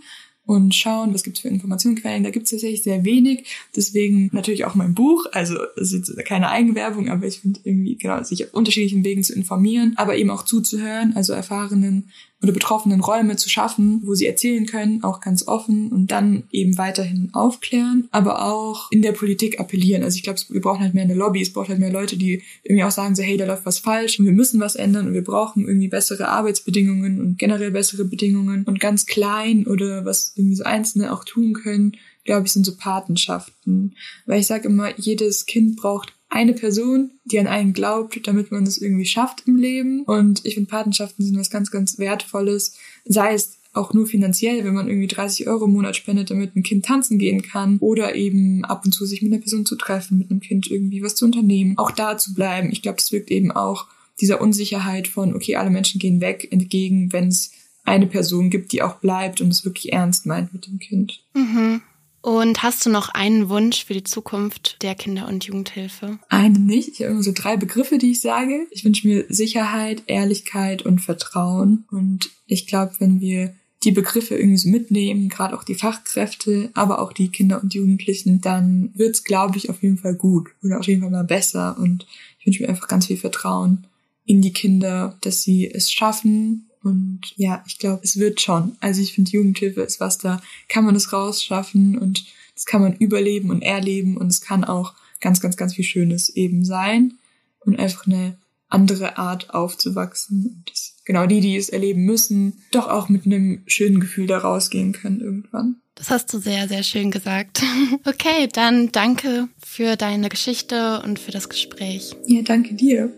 und 0.49 0.73
schauen, 0.73 1.13
was 1.13 1.21
gibt's 1.21 1.41
für 1.41 1.47
Informationsquellen. 1.47 2.23
Da 2.23 2.31
gibt's 2.31 2.49
tatsächlich 2.49 2.81
sehr 2.81 3.05
wenig. 3.05 3.45
Deswegen 3.75 4.31
natürlich 4.33 4.65
auch 4.65 4.73
mein 4.73 4.95
Buch. 4.95 5.27
Also 5.31 5.59
es 5.79 5.93
ist 5.93 6.17
keine 6.25 6.49
Eigenwerbung, 6.49 7.07
aber 7.07 7.27
ich 7.27 7.41
finde 7.41 7.59
irgendwie, 7.65 7.97
genau, 7.97 8.23
sich 8.23 8.43
auf 8.43 8.53
unterschiedlichen 8.55 9.03
Wegen 9.03 9.23
zu 9.23 9.35
informieren, 9.35 9.93
aber 9.97 10.17
eben 10.17 10.31
auch 10.31 10.43
zuzuhören, 10.43 11.15
also 11.15 11.33
erfahrenen 11.33 12.09
oder 12.41 12.53
Betroffenen 12.53 13.01
Räume 13.01 13.35
zu 13.35 13.49
schaffen, 13.49 14.01
wo 14.05 14.15
sie 14.15 14.25
erzählen 14.25 14.65
können, 14.65 15.03
auch 15.03 15.19
ganz 15.19 15.47
offen 15.47 15.89
und 15.89 16.07
dann 16.07 16.43
eben 16.51 16.77
weiterhin 16.77 17.29
aufklären, 17.33 18.07
aber 18.11 18.45
auch 18.45 18.91
in 18.91 19.01
der 19.01 19.11
Politik 19.11 19.59
appellieren. 19.59 20.03
Also 20.03 20.15
ich 20.15 20.23
glaube, 20.23 20.39
wir 20.49 20.61
brauchen 20.61 20.81
halt 20.81 20.93
mehr 20.93 21.03
eine 21.03 21.15
Lobby, 21.15 21.41
es 21.41 21.51
braucht 21.51 21.69
halt 21.69 21.79
mehr 21.79 21.91
Leute, 21.91 22.17
die 22.17 22.41
irgendwie 22.63 22.83
auch 22.83 22.91
sagen 22.91 23.15
so, 23.15 23.23
hey, 23.23 23.35
da 23.35 23.45
läuft 23.45 23.65
was 23.65 23.79
falsch 23.79 24.19
und 24.19 24.25
wir 24.25 24.31
müssen 24.31 24.61
was 24.61 24.75
ändern 24.75 25.07
und 25.07 25.13
wir 25.13 25.23
brauchen 25.23 25.67
irgendwie 25.67 25.89
bessere 25.89 26.29
Arbeitsbedingungen 26.29 27.19
und 27.19 27.37
generell 27.37 27.71
bessere 27.71 28.05
Bedingungen 28.05 28.63
und 28.63 28.79
ganz 28.79 29.05
klein 29.05 29.67
oder 29.67 30.05
was 30.05 30.33
irgendwie 30.35 30.55
so 30.55 30.63
Einzelne 30.63 31.11
auch 31.11 31.25
tun 31.25 31.53
können, 31.53 31.97
glaube 32.23 32.45
ich, 32.45 32.53
sind 32.53 32.65
so 32.65 32.75
Patenschaften. 32.77 33.95
Weil 34.25 34.39
ich 34.39 34.47
sage 34.47 34.67
immer, 34.67 34.97
jedes 34.97 35.45
Kind 35.45 35.75
braucht 35.75 36.13
eine 36.29 36.53
Person, 36.53 37.11
die 37.25 37.39
an 37.39 37.47
einen 37.47 37.73
glaubt, 37.73 38.27
damit 38.27 38.51
man 38.51 38.65
das 38.65 38.77
irgendwie 38.77 39.05
schafft 39.05 39.43
im 39.47 39.55
Leben. 39.55 40.03
Und 40.03 40.45
ich 40.45 40.53
finde, 40.53 40.69
Patenschaften 40.69 41.25
sind 41.25 41.37
was 41.37 41.49
ganz, 41.49 41.71
ganz 41.71 41.97
Wertvolles. 41.97 42.75
Sei 43.05 43.33
es 43.33 43.57
auch 43.73 43.93
nur 43.93 44.07
finanziell, 44.07 44.63
wenn 44.63 44.73
man 44.73 44.87
irgendwie 44.87 45.07
30 45.07 45.47
Euro 45.47 45.65
im 45.65 45.73
Monat 45.73 45.95
spendet, 45.95 46.31
damit 46.31 46.55
ein 46.55 46.63
Kind 46.63 46.85
tanzen 46.85 47.19
gehen 47.19 47.41
kann 47.41 47.77
oder 47.79 48.15
eben 48.15 48.65
ab 48.65 48.83
und 48.85 48.91
zu 48.91 49.05
sich 49.05 49.21
mit 49.21 49.31
einer 49.31 49.41
Person 49.41 49.65
zu 49.65 49.75
treffen, 49.75 50.17
mit 50.17 50.31
einem 50.31 50.39
Kind 50.39 50.69
irgendwie 50.69 51.03
was 51.03 51.15
zu 51.15 51.25
unternehmen, 51.25 51.77
auch 51.77 51.91
da 51.91 52.17
zu 52.17 52.33
bleiben. 52.33 52.71
Ich 52.71 52.81
glaube, 52.81 52.97
das 52.97 53.11
wirkt 53.11 53.31
eben 53.31 53.51
auch 53.51 53.87
dieser 54.21 54.41
Unsicherheit 54.41 55.07
von, 55.07 55.35
okay, 55.35 55.55
alle 55.55 55.69
Menschen 55.69 55.99
gehen 55.99 56.19
weg, 56.19 56.47
entgegen, 56.51 57.13
wenn 57.13 57.27
es 57.27 57.51
eine 57.85 58.07
Person 58.07 58.49
gibt, 58.49 58.71
die 58.71 58.81
auch 58.81 58.95
bleibt 58.95 59.39
und 59.41 59.49
es 59.49 59.65
wirklich 59.65 59.93
ernst 59.93 60.25
meint 60.25 60.53
mit 60.53 60.67
dem 60.67 60.79
Kind. 60.79 61.23
Mhm. 61.33 61.81
Und 62.21 62.63
hast 62.63 62.85
du 62.85 62.89
noch 62.89 63.09
einen 63.09 63.49
Wunsch 63.49 63.85
für 63.85 63.93
die 63.93 64.03
Zukunft 64.03 64.81
der 64.81 64.95
Kinder- 64.95 65.27
und 65.27 65.45
Jugendhilfe? 65.45 66.19
Einen 66.27 66.65
nicht. 66.65 66.89
Ich 66.89 67.01
habe 67.01 67.11
immer 67.11 67.23
so 67.23 67.31
drei 67.33 67.55
Begriffe, 67.55 67.97
die 67.97 68.11
ich 68.11 68.21
sage. 68.21 68.67
Ich 68.71 68.83
wünsche 68.83 69.07
mir 69.07 69.25
Sicherheit, 69.29 70.03
Ehrlichkeit 70.07 70.81
und 70.81 70.99
Vertrauen. 70.99 71.85
Und 71.91 72.29
ich 72.45 72.67
glaube, 72.67 72.93
wenn 72.99 73.21
wir 73.21 73.53
die 73.83 73.91
Begriffe 73.91 74.35
irgendwie 74.35 74.57
so 74.57 74.69
mitnehmen, 74.69 75.29
gerade 75.29 75.57
auch 75.57 75.63
die 75.63 75.75
Fachkräfte, 75.75 76.69
aber 76.73 76.99
auch 76.99 77.13
die 77.13 77.29
Kinder 77.29 77.61
und 77.63 77.73
Jugendlichen, 77.73 78.41
dann 78.41 78.91
wird's, 78.95 79.23
glaube 79.23 79.57
ich, 79.57 79.69
auf 79.69 79.81
jeden 79.81 79.97
Fall 79.97 80.15
gut 80.15 80.49
oder 80.61 80.79
auf 80.79 80.87
jeden 80.87 81.01
Fall 81.01 81.11
mal 81.11 81.23
besser. 81.23 81.77
Und 81.79 82.05
ich 82.39 82.45
wünsche 82.45 82.63
mir 82.63 82.69
einfach 82.69 82.89
ganz 82.89 83.05
viel 83.05 83.17
Vertrauen 83.17 83.87
in 84.25 84.41
die 84.41 84.53
Kinder, 84.53 85.17
dass 85.21 85.43
sie 85.43 85.71
es 85.71 85.91
schaffen, 85.91 86.68
und 86.83 87.21
ja, 87.35 87.63
ich 87.67 87.77
glaube, 87.77 88.01
es 88.03 88.17
wird 88.17 88.41
schon. 88.41 88.75
Also 88.79 89.01
ich 89.01 89.13
finde, 89.13 89.31
Jugendhilfe 89.31 89.81
ist 89.81 89.99
was, 89.99 90.17
da 90.17 90.41
kann 90.67 90.85
man 90.85 90.95
es 90.95 91.11
rausschaffen 91.11 91.97
und 91.97 92.25
das 92.55 92.65
kann 92.65 92.81
man 92.81 92.95
überleben 92.95 93.49
und 93.49 93.61
erleben 93.61 94.17
und 94.17 94.27
es 94.27 94.41
kann 94.41 94.63
auch 94.63 94.93
ganz, 95.19 95.41
ganz, 95.41 95.57
ganz 95.57 95.75
viel 95.75 95.85
Schönes 95.85 96.29
eben 96.29 96.63
sein 96.63 97.13
und 97.59 97.79
einfach 97.79 98.07
eine 98.07 98.37
andere 98.69 99.17
Art 99.17 99.53
aufzuwachsen. 99.53 100.45
Und 100.45 100.71
das, 100.71 100.95
genau 101.05 101.25
die, 101.25 101.41
die 101.41 101.57
es 101.57 101.69
erleben 101.69 102.05
müssen, 102.05 102.61
doch 102.71 102.87
auch 102.87 103.09
mit 103.09 103.25
einem 103.25 103.63
schönen 103.65 103.99
Gefühl 103.99 104.27
da 104.27 104.37
rausgehen 104.37 104.93
können 104.93 105.21
irgendwann. 105.21 105.77
Das 105.95 106.09
hast 106.09 106.33
du 106.33 106.39
sehr, 106.39 106.69
sehr 106.69 106.83
schön 106.83 107.11
gesagt. 107.11 107.61
Okay, 108.05 108.47
dann 108.53 108.91
danke 108.91 109.49
für 109.63 109.95
deine 109.95 110.29
Geschichte 110.29 111.01
und 111.03 111.19
für 111.19 111.31
das 111.31 111.49
Gespräch. 111.49 112.15
Ja, 112.25 112.41
danke 112.41 112.73
dir. 112.73 113.11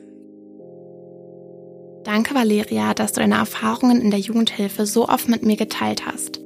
Danke, 2.03 2.33
Valeria, 2.33 2.93
dass 2.93 3.13
du 3.13 3.19
deine 3.19 3.35
Erfahrungen 3.35 4.01
in 4.01 4.09
der 4.09 4.19
Jugendhilfe 4.19 4.85
so 4.85 5.07
oft 5.07 5.29
mit 5.29 5.43
mir 5.43 5.55
geteilt 5.55 6.05
hast. 6.05 6.39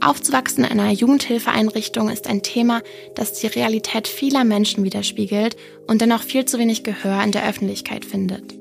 Aufzuwachsen 0.00 0.64
in 0.64 0.80
einer 0.80 0.92
Jugendhilfeeinrichtung 0.92 2.08
ist 2.08 2.26
ein 2.26 2.42
Thema, 2.42 2.82
das 3.14 3.34
die 3.34 3.46
Realität 3.46 4.08
vieler 4.08 4.44
Menschen 4.44 4.82
widerspiegelt 4.82 5.56
und 5.86 6.00
dennoch 6.00 6.22
viel 6.22 6.44
zu 6.46 6.58
wenig 6.58 6.84
Gehör 6.84 7.22
in 7.22 7.32
der 7.32 7.46
Öffentlichkeit 7.46 8.04
findet. 8.04 8.54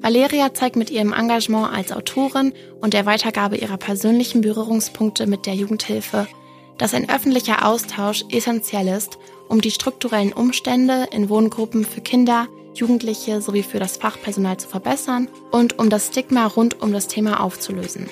Valeria 0.00 0.52
zeigt 0.52 0.76
mit 0.76 0.90
ihrem 0.90 1.14
Engagement 1.14 1.72
als 1.72 1.90
Autorin 1.90 2.52
und 2.80 2.92
der 2.92 3.06
Weitergabe 3.06 3.56
ihrer 3.56 3.78
persönlichen 3.78 4.42
Berührungspunkte 4.42 5.26
mit 5.26 5.46
der 5.46 5.54
Jugendhilfe, 5.54 6.28
dass 6.76 6.92
ein 6.92 7.08
öffentlicher 7.08 7.66
Austausch 7.66 8.24
essentiell 8.30 8.88
ist, 8.88 9.18
um 9.48 9.62
die 9.62 9.70
strukturellen 9.70 10.34
Umstände 10.34 11.08
in 11.10 11.30
Wohngruppen 11.30 11.86
für 11.86 12.02
Kinder, 12.02 12.48
Jugendliche 12.74 13.40
sowie 13.40 13.62
für 13.62 13.78
das 13.78 13.96
Fachpersonal 13.96 14.56
zu 14.56 14.68
verbessern 14.68 15.28
und 15.50 15.78
um 15.78 15.90
das 15.90 16.08
Stigma 16.08 16.46
rund 16.46 16.80
um 16.82 16.92
das 16.92 17.08
Thema 17.08 17.40
aufzulösen. 17.40 18.08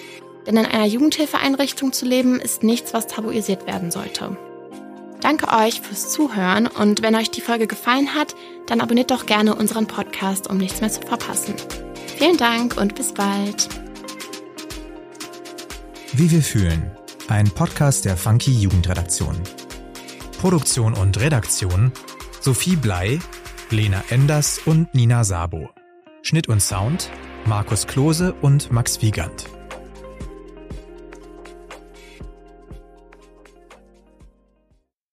Denn 0.46 0.56
in 0.56 0.66
einer 0.66 0.86
Jugendhilfeeinrichtung 0.86 1.92
zu 1.92 2.06
leben 2.06 2.40
ist 2.40 2.62
nichts, 2.62 2.94
was 2.94 3.06
tabuisiert 3.06 3.66
werden 3.66 3.90
sollte. 3.90 4.36
Danke 5.20 5.48
euch 5.56 5.80
fürs 5.80 6.10
Zuhören 6.10 6.66
und 6.66 7.02
wenn 7.02 7.14
euch 7.14 7.30
die 7.30 7.40
Folge 7.40 7.68
gefallen 7.68 8.14
hat, 8.14 8.34
dann 8.66 8.80
abonniert 8.80 9.12
doch 9.12 9.26
gerne 9.26 9.54
unseren 9.54 9.86
Podcast, 9.86 10.50
um 10.50 10.58
nichts 10.58 10.80
mehr 10.80 10.90
zu 10.90 11.00
verpassen. 11.02 11.54
Vielen 12.16 12.36
Dank 12.36 12.76
und 12.76 12.96
bis 12.96 13.12
bald. 13.12 13.68
Wie 16.12 16.30
wir 16.30 16.42
fühlen. 16.42 16.90
Ein 17.28 17.48
Podcast 17.50 18.04
der 18.04 18.16
Funky 18.16 18.52
Jugendredaktion. 18.52 19.36
Produktion 20.40 20.94
und 20.94 21.20
Redaktion 21.20 21.92
Sophie 22.40 22.74
Blei 22.74 23.20
Lena 23.72 24.04
Enders 24.10 24.58
und 24.58 24.94
Nina 24.94 25.24
Sabo. 25.24 25.70
Schnitt 26.22 26.48
und 26.48 26.60
Sound 26.60 27.10
Markus 27.46 27.86
Klose 27.86 28.34
und 28.34 28.70
Max 28.70 29.02
Wiegand. 29.02 29.46